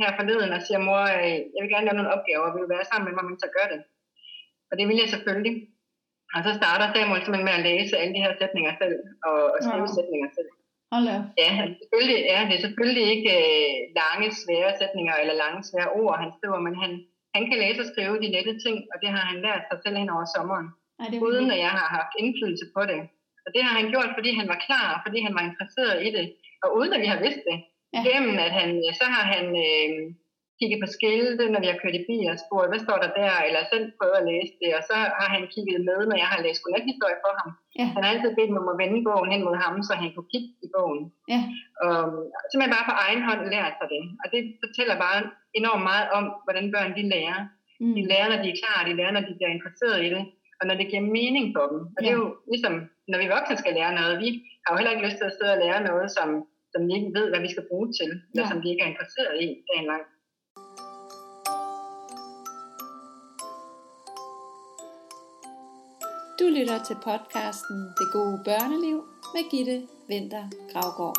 [0.01, 2.89] her forleden og siger, mor, øh, jeg vil gerne lave nogle opgaver, vil du være
[2.89, 3.81] sammen med mig, mens jeg gør det?
[4.75, 5.55] Og det vil jeg selvfølgelig.
[6.35, 9.59] Og så starter Samuel simpelthen med at læse alle de her sætninger selv, og, og
[9.65, 9.95] skrive ja.
[9.97, 10.49] sætninger selv.
[10.93, 11.07] Hold
[11.43, 16.15] Ja, selvfølgelig, ja, det er selvfølgelig ikke øh, lange, svære sætninger eller lange, svære ord,
[16.23, 16.91] han skriver, men han,
[17.35, 19.97] han kan læse og skrive de lette ting, og det har han lært sig selv
[20.01, 20.67] hen over sommeren,
[20.99, 23.01] Ej, det uden at jeg har haft indflydelse på det.
[23.45, 26.25] Og det har han gjort, fordi han var klar, fordi han var interesseret i det,
[26.63, 27.57] og uden at vi har vidst det.
[27.93, 27.99] Ja.
[28.07, 29.91] Gennem at han, så har han øh,
[30.59, 33.35] kigget på skilte, når vi har kørt i bil og spurgt, hvad står der der,
[33.47, 36.39] eller selv prøvet at læse det, og så har han kigget med, når jeg har
[36.45, 37.49] læst godnathistorie for ham.
[37.79, 37.85] Ja.
[37.95, 40.31] Han har altid bedt mig om at vende bogen hen mod ham, så han kunne
[40.33, 41.03] kigge i bogen.
[41.33, 41.39] Ja.
[41.85, 41.95] Og
[42.47, 44.03] simpelthen bare på egen hånd lært sig det.
[44.21, 45.19] Og det fortæller bare
[45.59, 47.39] enormt meget om, hvordan børn de lærer.
[47.81, 47.95] Mm.
[47.97, 50.23] De lærer, når de er klar, de lærer, når de bliver interesseret i det,
[50.59, 51.79] og når det giver mening for dem.
[51.95, 52.01] Og ja.
[52.01, 52.73] det er jo ligesom,
[53.11, 54.29] når vi voksne skal lære noget, vi
[54.63, 56.27] har jo heller ikke lyst til at sidde og lære noget, som,
[56.71, 58.21] som vi ikke ved, hvad vi skal bruge til, ja.
[58.33, 60.03] eller som vi ikke er interesseret i dagen lang.
[66.39, 68.97] Du lytter til podcasten Det gode børneliv
[69.33, 71.17] med Gitte Vinter Gravgaard.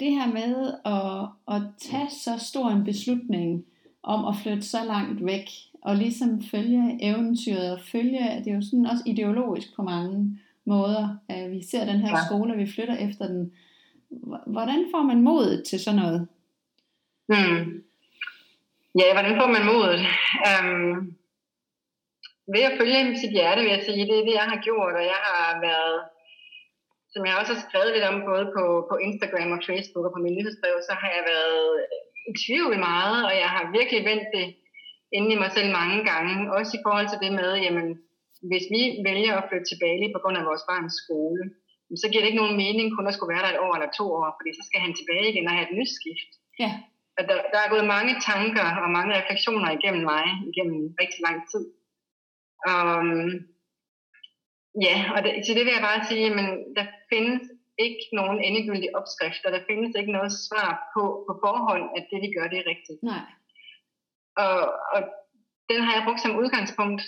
[0.00, 3.64] Det her med at, at tage så stor en beslutning
[4.02, 5.50] om at flytte så langt væk,
[5.82, 11.16] og ligesom følge eventyret, og følge, det er jo sådan også ideologisk på mange måder,
[11.28, 12.26] at vi ser den her ja.
[12.26, 13.52] skole, og vi flytter efter den.
[14.46, 16.28] Hvordan får man mod til sådan noget?
[17.28, 17.82] Hmm.
[19.00, 20.00] Ja, hvordan får man modet?
[20.50, 20.90] Um,
[22.54, 24.08] ved at følge sit hjerte, vil jeg sige.
[24.10, 25.98] Det er det, jeg har gjort, og jeg har været,
[27.12, 30.20] som jeg også har skrevet lidt om, både på, på Instagram og Facebook og på
[30.24, 31.66] min nyhedsbrev, så har jeg været
[32.30, 34.46] i tvivl meget, og jeg har virkelig vendt det
[35.16, 36.34] inde i mig selv mange gange.
[36.56, 37.88] Også i forhold til det med, jamen,
[38.50, 41.42] hvis vi vælger at flytte til Bali på grund af vores barns skole,
[42.02, 44.06] så giver det ikke nogen mening kun at skulle være der et år eller to
[44.18, 46.30] år, fordi så skal han tilbage igen og have et nyt skift.
[46.64, 46.70] Ja
[47.18, 51.38] at der, der er gået mange tanker og mange refleksioner igennem mig, igennem rigtig lang
[51.50, 51.64] tid.
[52.70, 53.28] Um,
[54.86, 57.42] ja, og det, til det vil jeg bare sige, men der findes
[57.78, 62.18] ikke nogen endegyldig opskrift, og der findes ikke noget svar på, på forhånd, at det
[62.24, 63.00] vi gør, det er rigtigt.
[63.02, 63.26] Nej.
[64.44, 64.58] Og,
[64.94, 65.00] og
[65.70, 67.02] den har jeg brugt som udgangspunkt,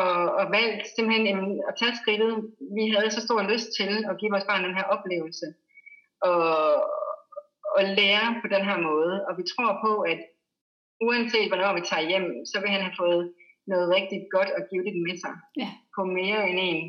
[0.00, 2.32] og, og valgt simpelthen jamen, at tage skridtet.
[2.76, 5.46] Vi havde så stor lyst til at give vores barn den her oplevelse.
[6.28, 6.44] Og,
[7.78, 9.14] at lære på den her måde.
[9.26, 10.20] Og vi tror på, at
[11.06, 13.22] uanset hvornår vi tager hjem, så vil han have fået
[13.72, 15.34] noget rigtig godt at give det med sig.
[15.62, 15.70] Ja.
[15.96, 16.80] På mere end en,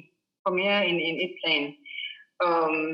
[0.44, 1.66] på mere end, end et plan.
[2.48, 2.86] Um,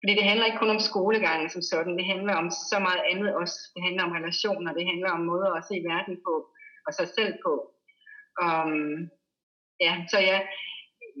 [0.00, 3.30] fordi det handler ikke kun om skolegangen som sådan, det handler om så meget andet
[3.40, 3.58] også.
[3.74, 6.34] Det handler om relationer, det handler om måder at se verden på,
[6.86, 7.52] og sig selv på.
[8.44, 9.10] Um,
[9.86, 10.40] ja, så jeg,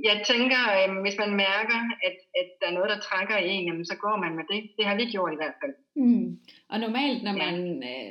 [0.08, 3.66] jeg tænker, øh, hvis man mærker, at, at der er noget, der trækker i en,
[3.66, 4.70] jamen, så går man med det.
[4.78, 5.74] Det har vi gjort i hvert fald.
[5.96, 6.38] Mm.
[6.68, 8.10] Og normalt, når man øh,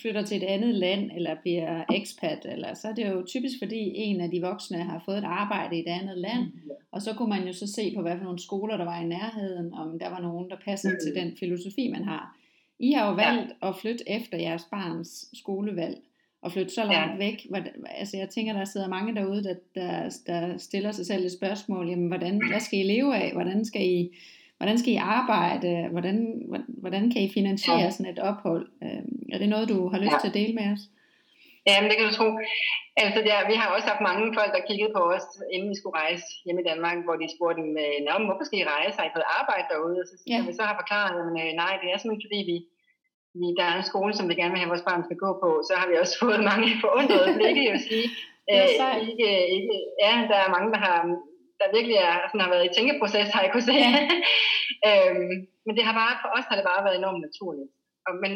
[0.00, 3.80] flytter til et andet land, eller bliver expat, eller, så er det jo typisk, fordi
[3.94, 6.70] en af de voksne har fået et arbejde i et andet land, mm.
[6.92, 9.06] og så kunne man jo så se på, hvad for nogle skoler, der var i
[9.06, 11.00] nærheden, om der var nogen, der passede mm.
[11.04, 12.36] til den filosofi, man har.
[12.78, 13.68] I har jo valgt ja.
[13.68, 15.98] at flytte efter jeres barns skolevalg
[16.44, 17.18] at flytte så langt ja.
[17.18, 17.46] væk.
[17.86, 21.88] Altså jeg tænker, der sidder mange derude, der, der, der stiller sig selv et spørgsmål,
[21.88, 23.32] jamen hvordan, hvad skal I leve af?
[23.32, 24.16] Hvordan skal I,
[24.56, 25.88] hvordan skal I arbejde?
[25.90, 26.16] Hvordan,
[26.68, 27.90] hvordan kan I finansiere ja.
[27.90, 28.68] sådan et ophold?
[28.82, 30.18] Øhm, er det noget, du har lyst ja.
[30.20, 30.82] til at dele med os?
[31.68, 32.28] Ja, men det kan du tro.
[33.04, 35.98] Altså, ja, vi har også haft mange folk, der kiggede på os, inden vi skulle
[36.02, 37.62] rejse hjemme i Danmark, hvor de spurgte,
[38.06, 38.98] Nå, hvorfor skal I rejse?
[38.98, 39.96] Har I fået arbejde derude?
[40.02, 40.38] Og så, ja.
[40.48, 42.56] vi så har forklaret, at øh, nej, det er simpelthen fordi, vi,
[43.40, 45.30] vi, der er en skole, som vi gerne vil have, at vores barn skal gå
[45.42, 48.08] på, så har vi også fået mange forundrede blikke, jeg vil sige.
[48.50, 48.56] Æ,
[49.10, 50.98] ikke, ikke, ja, der er mange, der har
[51.60, 53.76] der virkelig er, sådan har været i tænkeproces, har jeg kunne se.
[54.88, 55.34] Øhm,
[55.66, 57.70] men det har bare, for os har det bare været enormt naturligt.
[58.06, 58.32] Og, men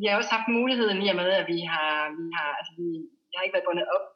[0.00, 2.88] vi har også haft muligheden i og med, at vi har, vi har, altså vi,
[3.28, 4.06] vi har ikke været bundet op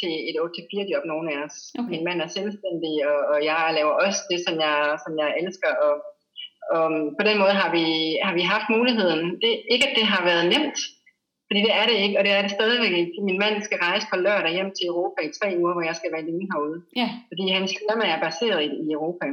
[0.00, 1.56] til et 8-4 job, nogen af os.
[1.78, 1.90] Okay.
[1.92, 5.72] Min mand er selvstændig, og, og jeg laver også det, som jeg, som jeg elsker,
[5.86, 5.92] og
[6.76, 6.86] og
[7.18, 7.86] på den måde har vi,
[8.26, 9.24] har vi haft muligheden.
[9.42, 10.78] Det, ikke at det har været nemt,
[11.52, 13.16] fordi det er det ikke, og det er det stadigvæk ikke.
[13.28, 16.12] Min mand skal rejse på lørdag hjem til Europa i tre uger, hvor jeg skal
[16.12, 16.78] være alene herude.
[17.00, 17.08] Ja.
[17.30, 19.26] Fordi hans firma er baseret i, i Europa.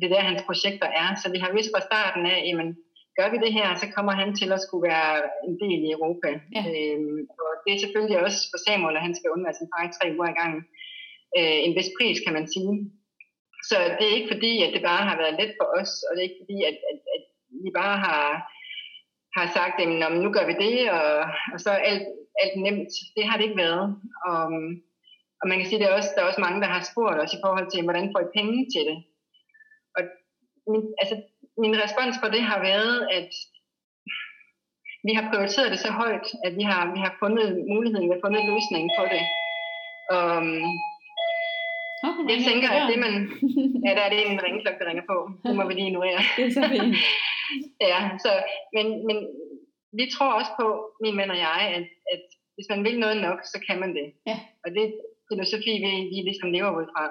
[0.00, 1.08] Det er der, hans projekter er.
[1.22, 2.68] Så vi har vidst fra starten af, jamen,
[3.18, 5.12] gør vi det her, så kommer han til at skulle være
[5.48, 6.30] en del i Europa.
[6.56, 6.62] Ja.
[6.70, 9.94] Øhm, og det er selvfølgelig også for Samuel, at han skal undvære sin far i
[9.96, 10.62] tre uger i gangen.
[11.38, 12.72] Øh, en vis pris, kan man sige.
[13.68, 16.20] Så det er ikke fordi, at det bare har været let for os, og det
[16.20, 17.22] er ikke fordi, at, at, at
[17.64, 18.26] vi bare har,
[19.36, 19.88] har sagt, at
[20.24, 21.10] nu gør vi det, og,
[21.52, 22.06] og så alt,
[22.42, 22.92] alt nemt.
[23.16, 23.86] Det har det ikke været.
[24.28, 24.42] Og,
[25.40, 27.42] og man kan sige, at også, der er også mange, der har spurgt os i
[27.44, 28.98] forhold til, hvordan får I penge til det?
[29.96, 30.02] Og
[30.72, 31.14] min, altså,
[31.62, 33.30] min respons på det har været, at
[35.06, 38.24] vi har prioriteret det så højt, at vi har, vi har fundet muligheden, vi har
[38.26, 39.22] fundet løsningen på det.
[42.06, 43.14] Um, oh, jeg tænker, at det man...
[43.86, 45.16] Ja, der er det en ringklokke, der ringer på.
[45.44, 46.20] Det må vi lige ignorere.
[46.36, 46.96] det er så fint.
[47.92, 48.30] ja, så,
[48.76, 49.18] men, men
[49.98, 50.66] vi tror også på,
[51.04, 54.06] min mand og jeg, at, at hvis man vil noget nok, så kan man det.
[54.30, 54.38] Ja.
[54.64, 54.92] Og det er
[55.30, 57.02] filosofi, vi, vi ligesom lever ud fra.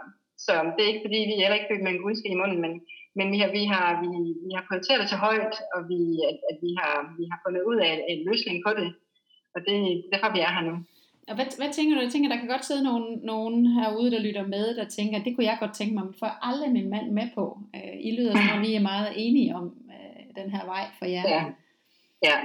[0.46, 2.60] Så det er ikke fordi, vi er heller ikke født med en guldske i munden,
[2.66, 2.74] men,
[3.18, 4.12] men vi, har, vi, har, vi,
[4.46, 7.64] vi har prioriteret det så højt, og vi, at, at vi, har, vi har fundet
[7.70, 8.90] ud af en løsning på det.
[9.56, 9.76] Og det
[10.12, 10.76] derfor vi er her nu.
[11.30, 12.02] Og hvad, hvad tænker du?
[12.02, 15.36] Jeg tænker, der kan godt sidde nogen, nogen herude, der lytter med, der tænker, det
[15.36, 17.60] kunne jeg godt tænke mig, men får aldrig min mand med på.
[17.76, 21.06] Øh, I lyder som om, vi er meget enige om øh, den her vej for
[21.06, 21.24] jer.
[21.36, 21.44] Ja.
[22.30, 22.38] ja.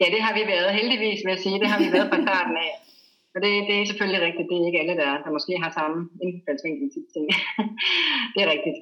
[0.00, 1.60] Ja, det har vi været heldigvis, vil jeg sige.
[1.62, 2.72] Det har vi været fra starten af.
[3.34, 4.48] Og det, det er selvfølgelig rigtigt.
[4.50, 7.26] Det er ikke alle, der, der måske har samme indfaldsvinkel til ting.
[8.34, 8.78] det er rigtigt.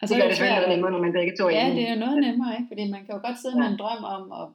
[0.00, 1.82] Og så det gør det selvfølgelig noget nemmere, når man begge to er Ja, det
[1.86, 2.68] er jo noget nemmere, ikke?
[2.70, 3.60] Fordi man kan jo godt sidde ja.
[3.62, 4.46] med en drøm om, og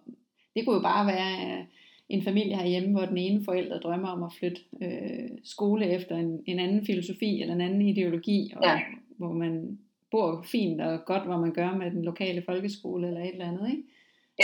[0.53, 1.61] det kunne jo bare være øh,
[2.09, 6.43] en familie herhjemme, hvor den ene forælder drømmer om at flytte øh, skole efter en,
[6.45, 8.79] en anden filosofi eller en anden ideologi, og ja.
[9.17, 9.79] hvor man
[10.11, 13.69] bor fint og godt, hvor man gør med den lokale folkeskole eller et eller andet,
[13.69, 13.83] ikke?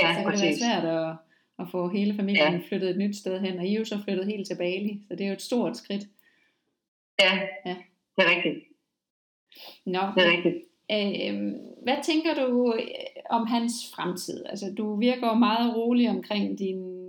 [0.02, 1.16] Ja, så kan det være svært at,
[1.60, 2.60] at få hele familien ja.
[2.68, 5.16] flyttet et nyt sted hen, og I er jo så flyttet helt til Bali, så
[5.16, 6.04] det er jo et stort skridt.
[7.20, 7.76] Ja, ja.
[8.16, 8.66] det er rigtigt.
[9.86, 10.56] Nå, det er rigtigt.
[10.92, 12.84] Øh, hvad tænker du øh,
[13.30, 14.46] om hans fremtid?
[14.46, 17.01] Altså, du virker meget rolig omkring din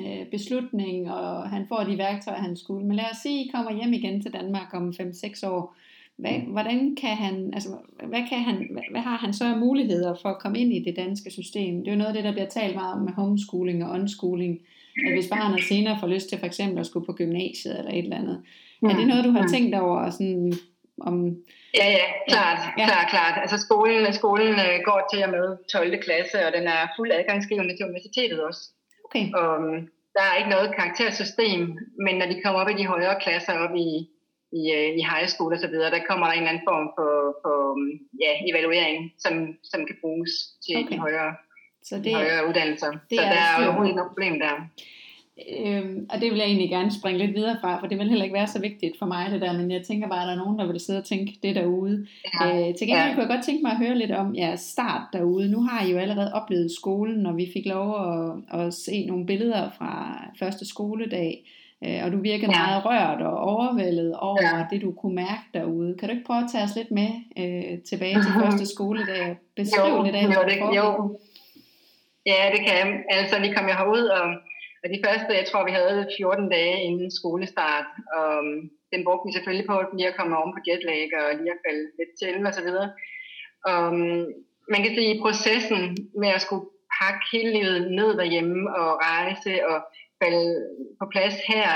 [0.00, 2.86] øh, beslutning, og han får de værktøjer, han skulle.
[2.86, 5.74] Men lad os sige, at I kommer hjem igen til Danmark om 5-6 år.
[6.16, 6.52] Hvad, mm.
[6.52, 7.68] hvordan kan han, altså,
[8.04, 10.84] hvad, kan han, hvad, hvad har han så af muligheder for at komme ind i
[10.84, 11.78] det danske system?
[11.78, 14.60] Det er jo noget af det, der bliver talt meget om med homeschooling og unschooling.
[15.06, 18.04] At hvis barnet senere får lyst til for eksempel at skulle på gymnasiet eller et
[18.04, 18.42] eller andet.
[18.82, 18.88] Mm.
[18.88, 19.48] Er det noget, du har mm.
[19.48, 20.52] tænkt over sådan,
[21.00, 21.36] om...
[21.80, 22.84] Ja, ja, klart, ja.
[22.86, 23.34] klart, klart.
[23.42, 26.02] Altså skolen, skolen øh, går til og med 12.
[26.02, 28.62] klasse, og den er fuld adgangsgivende til universitetet også.
[29.10, 29.32] Okay.
[29.34, 29.58] Og
[30.14, 33.74] der er ikke noget karaktersystem, men når de kommer op i de højere klasser, op
[33.76, 33.90] i
[34.60, 36.86] i, øh, i high school og så videre, der kommer der en eller anden form
[36.96, 37.56] for, for
[38.24, 39.34] ja, evaluering, som,
[39.70, 40.32] som kan bruges
[40.64, 40.88] til okay.
[40.90, 41.32] de højere,
[41.88, 42.92] så det, højere uddannelser.
[43.10, 44.54] Det så er der er jo overhovedet ikke noget problem der.
[45.48, 48.24] Øhm, og det vil jeg egentlig gerne springe lidt videre fra, for det vil heller
[48.24, 50.44] ikke være så vigtigt for mig det der, men jeg tænker bare, at der er
[50.44, 52.06] nogen, der vil sidde og tænke det derude.
[52.40, 52.68] Ja.
[52.68, 53.14] Øh, til gengæld ja.
[53.14, 55.50] kunne jeg godt tænke mig at høre lidt om jeres start derude.
[55.50, 59.26] Nu har I jo allerede oplevet skolen, og vi fik lov at, at se nogle
[59.26, 61.44] billeder fra første skoledag.
[61.84, 62.58] Øh, og du virker ja.
[62.58, 64.64] meget rørt og overvældet over ja.
[64.70, 65.96] det, du kunne mærke derude.
[65.98, 69.36] Kan du ikke prøve at tage os lidt med øh, tilbage til første skoledag og
[69.56, 71.18] beskrive jo, lidt af, jo, det, jo.
[72.26, 72.86] Ja, det kan jeg.
[73.10, 74.26] Altså, vi kom jo herud, og,
[74.82, 79.26] og de første, jeg tror, vi havde 14 dage inden skolestart, og um, den brugte
[79.26, 82.46] vi selvfølgelig på lige at komme om på jetlag og lige at falde lidt til
[82.48, 82.88] og så videre.
[83.70, 84.24] Um,
[84.72, 85.82] man kan sige, i processen
[86.22, 86.66] med at skulle
[86.98, 89.78] pakke hele livet ned derhjemme og rejse og
[90.22, 90.48] falde
[91.00, 91.68] på plads her,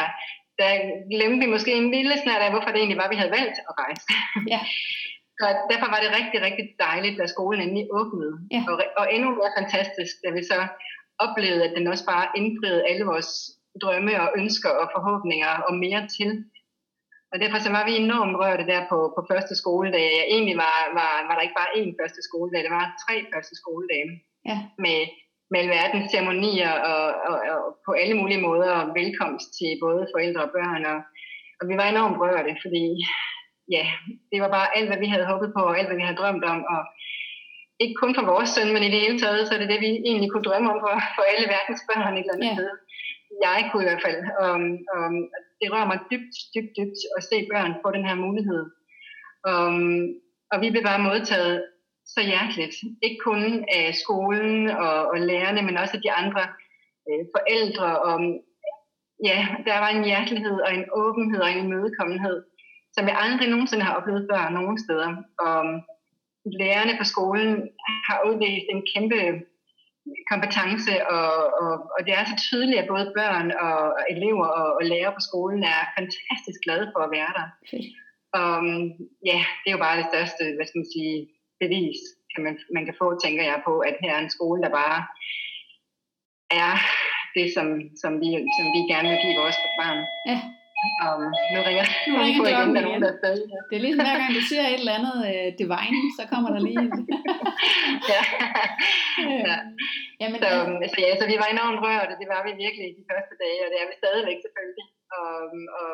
[0.61, 0.71] der
[1.15, 3.75] glemte vi måske en lille snart af, hvorfor det egentlig var, vi havde valgt at
[3.83, 4.07] rejse.
[4.53, 4.61] Ja.
[5.41, 8.35] Så derfor var det rigtig, rigtig dejligt, da skolen endelig åbnede.
[8.55, 8.61] Ja.
[8.69, 10.59] Og, og endnu mere fantastisk, da vi så
[11.19, 13.31] oplevede, at den også bare indfriede alle vores
[13.83, 16.31] drømme og ønsker og forhåbninger og mere til.
[17.33, 20.09] Og derfor så var vi enormt rørte der på, på første skoledag.
[20.35, 24.11] Egentlig var, var, var der ikke bare én første skoledag, det var tre første skoledage.
[24.51, 24.59] Ja.
[24.79, 24.99] Med
[25.51, 30.53] med alverdens ceremonier og, og, og på alle mulige måder velkomst til både forældre og
[30.57, 30.83] børn.
[30.93, 30.99] Og,
[31.61, 32.85] og vi var enormt rørte, fordi
[33.77, 33.85] ja,
[34.31, 36.45] det var bare alt, hvad vi havde håbet på, og alt, hvad vi havde drømt
[36.45, 36.61] om.
[36.75, 36.81] Og
[37.85, 39.91] ikke kun for vores søn, men i det hele taget, så er det det, vi
[40.09, 42.71] egentlig kunne drømme om for, for alle verdens børn et eller andet sted.
[43.47, 44.21] Jeg kunne i hvert fald.
[44.45, 44.55] Og,
[44.95, 45.05] og
[45.59, 48.63] det rører mig dybt, dybt, dybt at se børn få den her mulighed.
[49.51, 49.67] Og,
[50.53, 51.55] og vi blev bare modtaget
[52.15, 52.77] så hjerteligt.
[53.07, 53.43] Ikke kun
[53.79, 56.43] af skolen og, og lærerne, men også af de andre
[57.09, 57.89] øh, forældre.
[58.09, 58.17] Og,
[59.29, 62.37] ja, der var en hjertelighed og en åbenhed og en imødekommenhed,
[62.95, 65.11] som jeg aldrig nogensinde har oplevet før nogen steder.
[65.47, 65.59] Og
[66.61, 67.51] lærerne på skolen
[68.07, 69.21] har udvist en kæmpe
[70.31, 71.31] kompetence, og,
[71.63, 73.77] og, og det er så tydeligt, at både børn og
[74.15, 77.47] elever og, og lærere på skolen er fantastisk glade for at være der.
[78.39, 78.69] um,
[79.31, 81.17] ja, det er jo bare det største, hvad skal man sige,
[81.63, 81.99] bevis,
[82.33, 85.01] kan man, man kan få, tænker jeg på, at her er en skole, der bare
[86.65, 86.75] er
[87.37, 87.67] det, som,
[88.03, 90.01] som, vi, som vi gerne vil give vores børn.
[90.31, 90.39] Ja.
[91.05, 93.37] Um, nu ringer, nu ringer igen, klokken der er nogen, der er.
[93.69, 96.61] Det er ligesom hver gang du siger et eller andet uh, divine, så kommer der
[96.67, 96.93] lige en.
[98.13, 98.23] ja.
[99.49, 99.57] ja.
[100.21, 100.49] Jamen, så,
[100.93, 103.69] så, ja, så vi var enormt rørte, det var vi virkelig de første dage, og
[103.71, 104.87] det er vi stadigvæk selvfølgelig.
[105.19, 105.39] Og,
[105.79, 105.93] og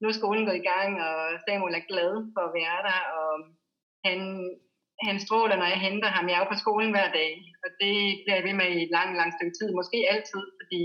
[0.00, 3.32] nu er skolen gået i gang, og Samuel er glad for at være der, og
[4.06, 4.20] han,
[5.06, 6.28] han stråler, når jeg henter ham.
[6.28, 7.32] Jeg er jo på skolen hver dag,
[7.64, 9.68] og det bliver jeg ved med i et langt, langt stykke tid.
[9.80, 10.82] Måske altid, fordi,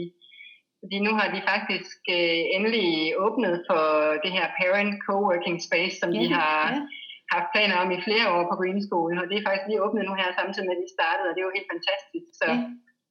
[0.86, 2.90] fordi nu har de faktisk øh, endelig
[3.26, 3.84] åbnet for
[4.24, 6.82] det her parent co-working space, som ja, de har ja.
[7.34, 10.04] haft planer om i flere år på Green School, og det er faktisk lige åbnet
[10.06, 12.28] nu her samtidig med, at vi startede, og det er jo helt fantastisk.
[12.42, 12.58] Så ja.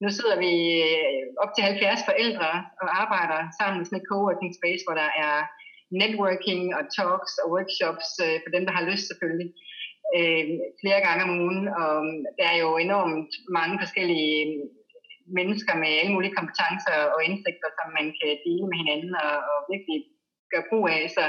[0.02, 0.52] nu sidder vi
[0.88, 2.50] øh, op til 70 forældre
[2.82, 5.36] og arbejder sammen med sådan et co-working space, hvor der er
[6.02, 9.50] networking og talks og workshops øh, for dem, der har lyst selvfølgelig
[10.16, 10.44] øh,
[10.82, 11.94] flere gange om ugen, og
[12.38, 14.36] der er jo enormt mange forskellige
[15.38, 19.58] mennesker med alle mulige kompetencer og indsigter, som man kan dele med hinanden og, og
[19.72, 19.98] virkelig
[20.52, 21.02] gøre brug af.
[21.16, 21.24] Så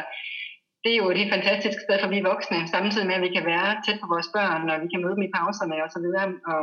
[0.84, 3.45] det er jo et helt fantastisk sted for vi voksne, samtidig med, at vi kan
[3.53, 6.27] være tæt på vores børn, og vi kan møde dem i pauserne og så videre.
[6.51, 6.62] Og,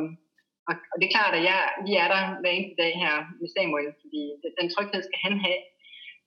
[0.69, 3.49] og, og det er klart, at jeg, vi er der hver eneste dag her med
[3.55, 4.23] Samuel, fordi
[4.59, 5.61] den tryghed skal han have.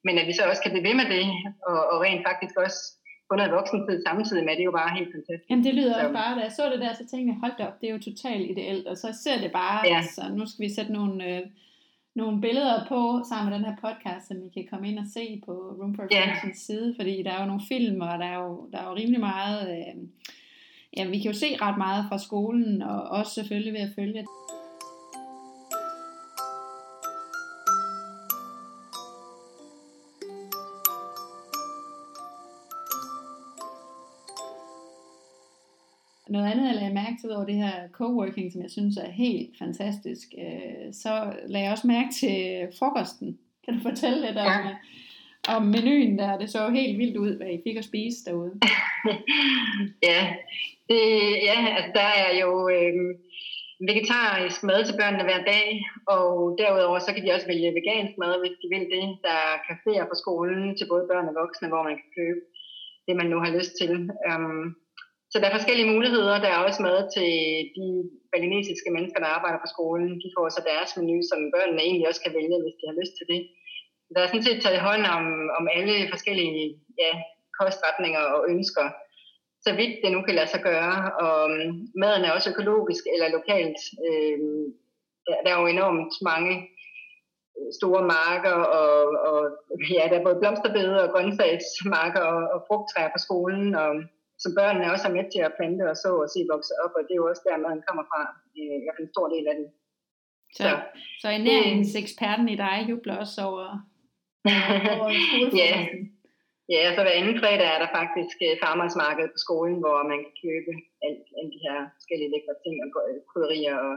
[0.05, 1.25] Men at vi så også kan blive ved med det,
[1.69, 2.79] og, og rent faktisk også
[3.27, 5.49] få noget voksentid samtidig med, det er jo bare helt fantastisk.
[5.49, 7.81] Jamen det lyder også bare, da jeg så det der, så tænkte jeg, hold op,
[7.81, 10.01] det er jo totalt ideelt, og så ser det bare, ja.
[10.15, 11.41] så nu skal vi sætte nogle, øh,
[12.15, 15.41] nogle billeder på sammen med den her podcast, som I kan komme ind og se
[15.45, 16.35] på Room for ja.
[16.53, 19.19] side, fordi der er jo nogle film, og der er jo, der er jo rimelig
[19.19, 19.95] meget, øh,
[20.97, 24.25] ja, vi kan jo se ret meget fra skolen, og også selvfølgelig ved at følge
[36.35, 39.57] Noget andet, jeg lagde mærke til over det her coworking, som jeg synes er helt
[39.63, 41.13] fantastisk, øh, så
[41.47, 42.37] lagde jeg også mærke til
[42.79, 43.39] frokosten.
[43.63, 44.75] Kan du fortælle lidt om, ja.
[45.55, 46.37] om menuen der?
[46.37, 48.53] Det så helt vildt ud, hvad I fik at spise derude.
[50.09, 50.21] ja,
[50.89, 51.01] det,
[51.47, 52.93] ja altså der er jo øh,
[53.91, 55.69] vegetarisk mad til børnene hver dag,
[56.07, 56.27] og
[56.59, 59.05] derudover så kan de også vælge vegansk mad, hvis de vil det.
[59.25, 62.41] Der er caféer på skolen til både børn og voksne, hvor man kan købe
[63.07, 63.91] det, man nu har lyst til.
[64.31, 64.75] Um,
[65.35, 66.43] så der er forskellige muligheder.
[66.43, 67.31] Der er også mad til
[67.77, 67.87] de
[68.31, 70.11] balinesiske mennesker, der arbejder på skolen.
[70.23, 73.13] De får så deres menu, som børnene egentlig også kan vælge, hvis de har lyst
[73.17, 73.41] til det.
[74.13, 75.25] Der er sådan set taget hånd om,
[75.57, 76.59] om alle forskellige
[77.03, 77.11] ja,
[77.59, 78.85] kostretninger og ønsker,
[79.65, 80.97] så vidt det nu kan lade sig gøre.
[81.25, 81.69] Og um,
[82.01, 83.79] maden er også økologisk eller lokalt.
[84.05, 84.39] Øh,
[85.43, 86.53] der er jo enormt mange
[87.57, 88.93] øh, store marker, og,
[89.29, 89.39] og
[89.95, 93.91] ja, der er både blomsterbede og grøntsagsmarker og, og frugttræer på skolen, og
[94.43, 97.01] som børnene også er med til at plante og så og se vokse op, og
[97.05, 98.21] det er jo også der, maden kommer fra.
[98.59, 99.69] Øh, jeg en stor del af det.
[100.57, 100.69] Så, så,
[101.21, 103.67] så ernæringseksperten i dig jubler også over,
[104.95, 105.09] over
[105.61, 105.73] ja.
[106.73, 110.35] ja, så hver anden fredag er der faktisk øh, farmersmarked på skolen, hvor man kan
[110.43, 110.71] købe
[111.03, 112.87] alle, alle de her forskellige lækre ting og
[113.29, 113.93] krydderier og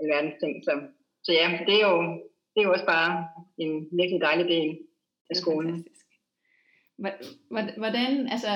[0.00, 0.52] alverdens ting.
[0.66, 0.72] Så,
[1.24, 1.96] så ja, det er, jo,
[2.52, 3.10] det er jo også bare
[3.62, 4.70] en virkelig dejlig del
[5.30, 5.86] af skolen.
[7.82, 8.52] Hvordan, altså,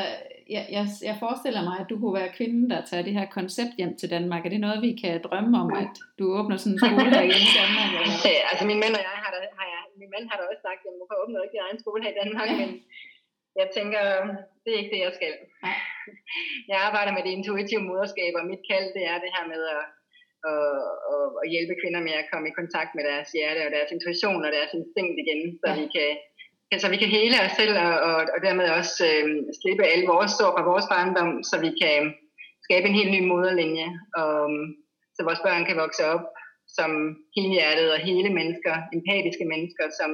[0.56, 3.72] jeg, jeg, jeg forestiller mig, at du kunne være kvinden, der tager det her koncept
[3.78, 4.42] hjem til Danmark.
[4.42, 7.50] Er det noget, vi kan drømme om, at du åbner sådan en skole her i
[7.60, 7.90] Danmark?
[7.98, 8.16] Eller?
[8.30, 10.64] Ja, altså min mand og jeg har da, har jeg, min mand har da også
[10.68, 12.58] sagt, at jeg må åbnet ikke egen skole her i Danmark, ja.
[12.60, 12.70] men
[13.60, 14.04] jeg tænker,
[14.62, 15.34] det er ikke det, jeg skal.
[15.66, 15.74] Ja.
[16.70, 19.84] Jeg arbejder med det intuitive moderskab, og mit kald, det er det her med at,
[20.50, 20.76] at,
[21.12, 24.44] at, at hjælpe kvinder med at komme i kontakt med deres hjerte og deres intuition
[24.46, 25.76] og deres instinkt igen, så ja.
[25.80, 26.10] vi kan
[26.80, 29.28] så vi kan hele os selv og, og, og dermed også øh,
[29.60, 31.98] slippe alle vores sår fra vores barndom, så vi kan
[32.66, 33.88] skabe en helt ny moderlinje,
[34.20, 34.36] og,
[35.14, 36.24] så vores børn kan vokse op
[36.78, 36.90] som
[37.36, 40.10] helhjertet og hele mennesker, empatiske mennesker, som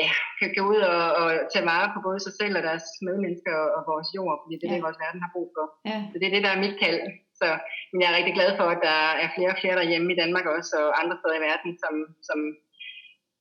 [0.00, 3.54] ja, kan gå ud og, og tage vare på både sig selv og deres medmennesker
[3.62, 4.76] og, og vores jord, fordi det er ja.
[4.76, 5.66] det, vores verden har brug for.
[5.90, 5.98] Ja.
[6.10, 7.00] Så det er det, der er mit kald.
[7.40, 7.46] Så
[7.90, 10.46] men jeg er rigtig glad for, at der er flere og flere derhjemme i Danmark
[10.56, 11.94] også, og andre steder i verden, som,
[12.28, 12.38] som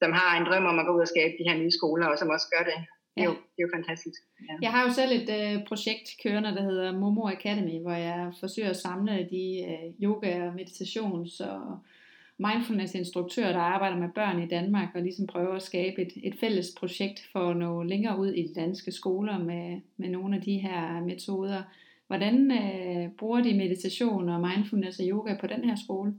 [0.02, 2.18] som har en drøm om at gå ud og skabe de her nye skoler, og
[2.18, 2.78] som også gør det.
[3.16, 3.30] Det er, ja.
[3.30, 4.20] jo, det er jo fantastisk.
[4.50, 4.54] Ja.
[4.62, 8.70] Jeg har jo selv et øh, projekt kørende, der hedder Momo Academy, hvor jeg forsøger
[8.70, 11.80] at samle de øh, yoga, meditations og
[12.38, 16.36] mindfulness instruktører, der arbejder med børn i Danmark, og ligesom prøver at skabe et, et
[16.40, 20.42] fælles projekt for at nå længere ud i de danske skoler med, med nogle af
[20.42, 21.64] de her metoder.
[22.08, 26.14] Hvordan øh, bruger de meditation og mindfulness og yoga på den her skole?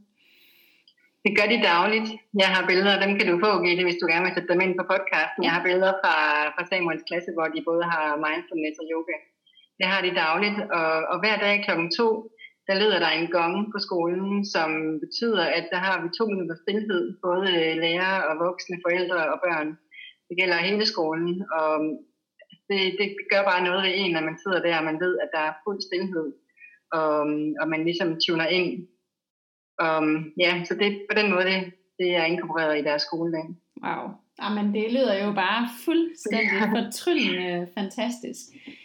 [1.24, 2.08] Det gør de dagligt.
[2.42, 4.74] Jeg har billeder, dem kan du få, Gitte, hvis du gerne vil sætte dem ind
[4.78, 5.40] på podcasten.
[5.46, 6.14] Jeg har billeder fra,
[6.54, 9.16] fra Samuels klasse, hvor de både har mindfulness og yoga.
[9.78, 12.08] Det har de dagligt, og, og hver dag klokken to,
[12.68, 14.68] der lyder der en gong på skolen, som
[15.04, 17.48] betyder, at der har vi to minutter stillhed, både
[17.84, 19.68] lærere og voksne, forældre og børn.
[20.28, 21.70] Det gælder hele skolen, og
[22.68, 25.30] det, det gør bare noget ved en, når man sidder der, og man ved, at
[25.34, 26.28] der er fuld stillhed,
[26.98, 27.14] og,
[27.60, 28.70] og man ligesom tuner ind.
[29.82, 33.44] Um, ja, så det på den måde, det, det er inkorporeret i deres skoledag.
[33.84, 34.10] Wow.
[34.42, 38.40] Jamen, det lyder jo bare fuldstændig fortryllende fantastisk.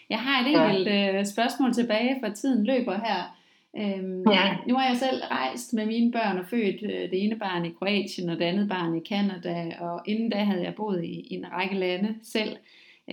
[0.09, 1.19] Jeg har et enkelt ja.
[1.19, 3.37] øh, spørgsmål tilbage, for tiden løber her.
[3.77, 4.57] Øhm, ja.
[4.67, 7.69] Nu har jeg selv rejst med mine børn og født øh, det ene barn i
[7.79, 11.33] Kroatien og det andet barn i Kanada, og inden da havde jeg boet i, i
[11.33, 12.57] en række lande selv.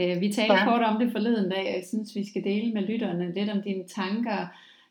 [0.01, 0.65] Øh, vi talte ja.
[0.65, 3.63] kort om det forleden dag, og jeg synes, vi skal dele med lytterne lidt om
[3.63, 4.47] dine tanker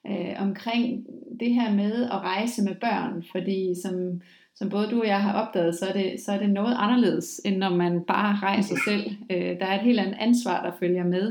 [0.07, 1.05] øh, omkring
[1.39, 4.21] det her med at rejse med børn, fordi som
[4.59, 7.41] som både du og jeg har opdaget, så er det, så er det noget anderledes,
[7.45, 9.05] end når man bare rejser selv.
[9.31, 11.25] Øh, der er et helt andet ansvar, der følger med.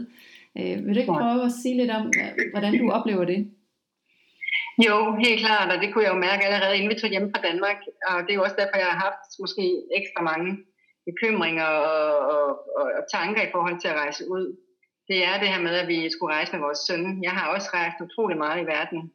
[0.59, 2.05] Øh, vil du ikke prøve at sige lidt om,
[2.53, 3.41] hvordan du oplever det?
[4.87, 7.45] Jo, helt klart, og det kunne jeg jo mærke allerede, inden vi tog hjem fra
[7.49, 7.79] Danmark.
[8.09, 9.65] Og det er jo også derfor, jeg har haft måske
[9.99, 10.51] ekstra mange
[11.09, 12.47] bekymringer og, og,
[12.79, 14.45] og, og tanker i forhold til at rejse ud.
[15.09, 17.23] Det er det her med, at vi skulle rejse med vores søn.
[17.23, 19.13] Jeg har også rejst utrolig meget i verden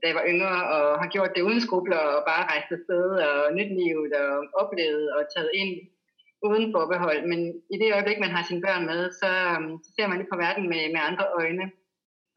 [0.00, 3.54] da jeg var yngre, og har gjort det uden skrubler, og bare rejst afsted og
[3.58, 4.32] nyt livet, og
[4.62, 5.72] oplevet og taget ind
[6.48, 7.20] uden forbehold.
[7.30, 7.40] Men
[7.74, 10.38] i det øjeblik, man har sine børn med, så, øhm, så ser man lidt på
[10.44, 11.64] verden med, med andre øjne.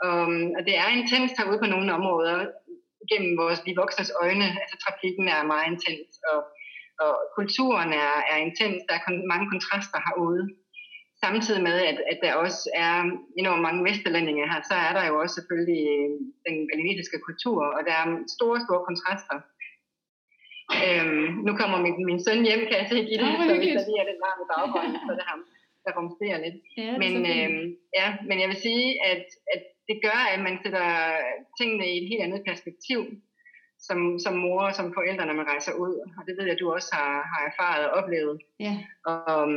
[0.08, 2.38] Um, og det er intens herude på nogle områder,
[3.12, 4.48] gennem vores de voksnes øjne.
[4.62, 6.40] Altså trafikken er meget intens, og,
[7.04, 8.80] og kulturen er, er intens.
[8.88, 10.44] Der er kon- mange kontraster herude
[11.26, 12.96] samtidig med, at, at der også er
[13.42, 16.10] enormt mange vesterlændinge her, så er der jo også selvfølgelig øh,
[16.48, 19.38] den balinesiske kultur, og der er store, store kontraster.
[20.86, 23.76] Øhm, nu kommer min, min søn hjem, kan jeg se i det, oh, så hvis
[23.78, 25.42] der lige er lidt varmt i baggrunden, så det ham,
[25.86, 26.58] der rumsterer lidt.
[26.84, 27.66] Ja, men, øhm,
[28.00, 30.88] ja, men jeg vil sige, at, at det gør, at man sætter
[31.60, 33.00] tingene i et helt andet perspektiv,
[33.88, 35.94] som, som mor og som forældre, når man rejser ud.
[36.18, 38.38] Og det ved jeg, at du også har, har erfaret og oplevet.
[38.66, 38.74] Ja.
[39.06, 39.48] Og,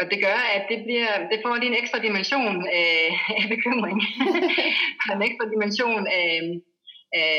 [0.00, 2.92] og det gør, at det, bliver, det får lige en ekstra dimension af,
[3.38, 3.98] af bekymring.
[5.14, 6.30] en ekstra dimension af,
[7.22, 7.38] af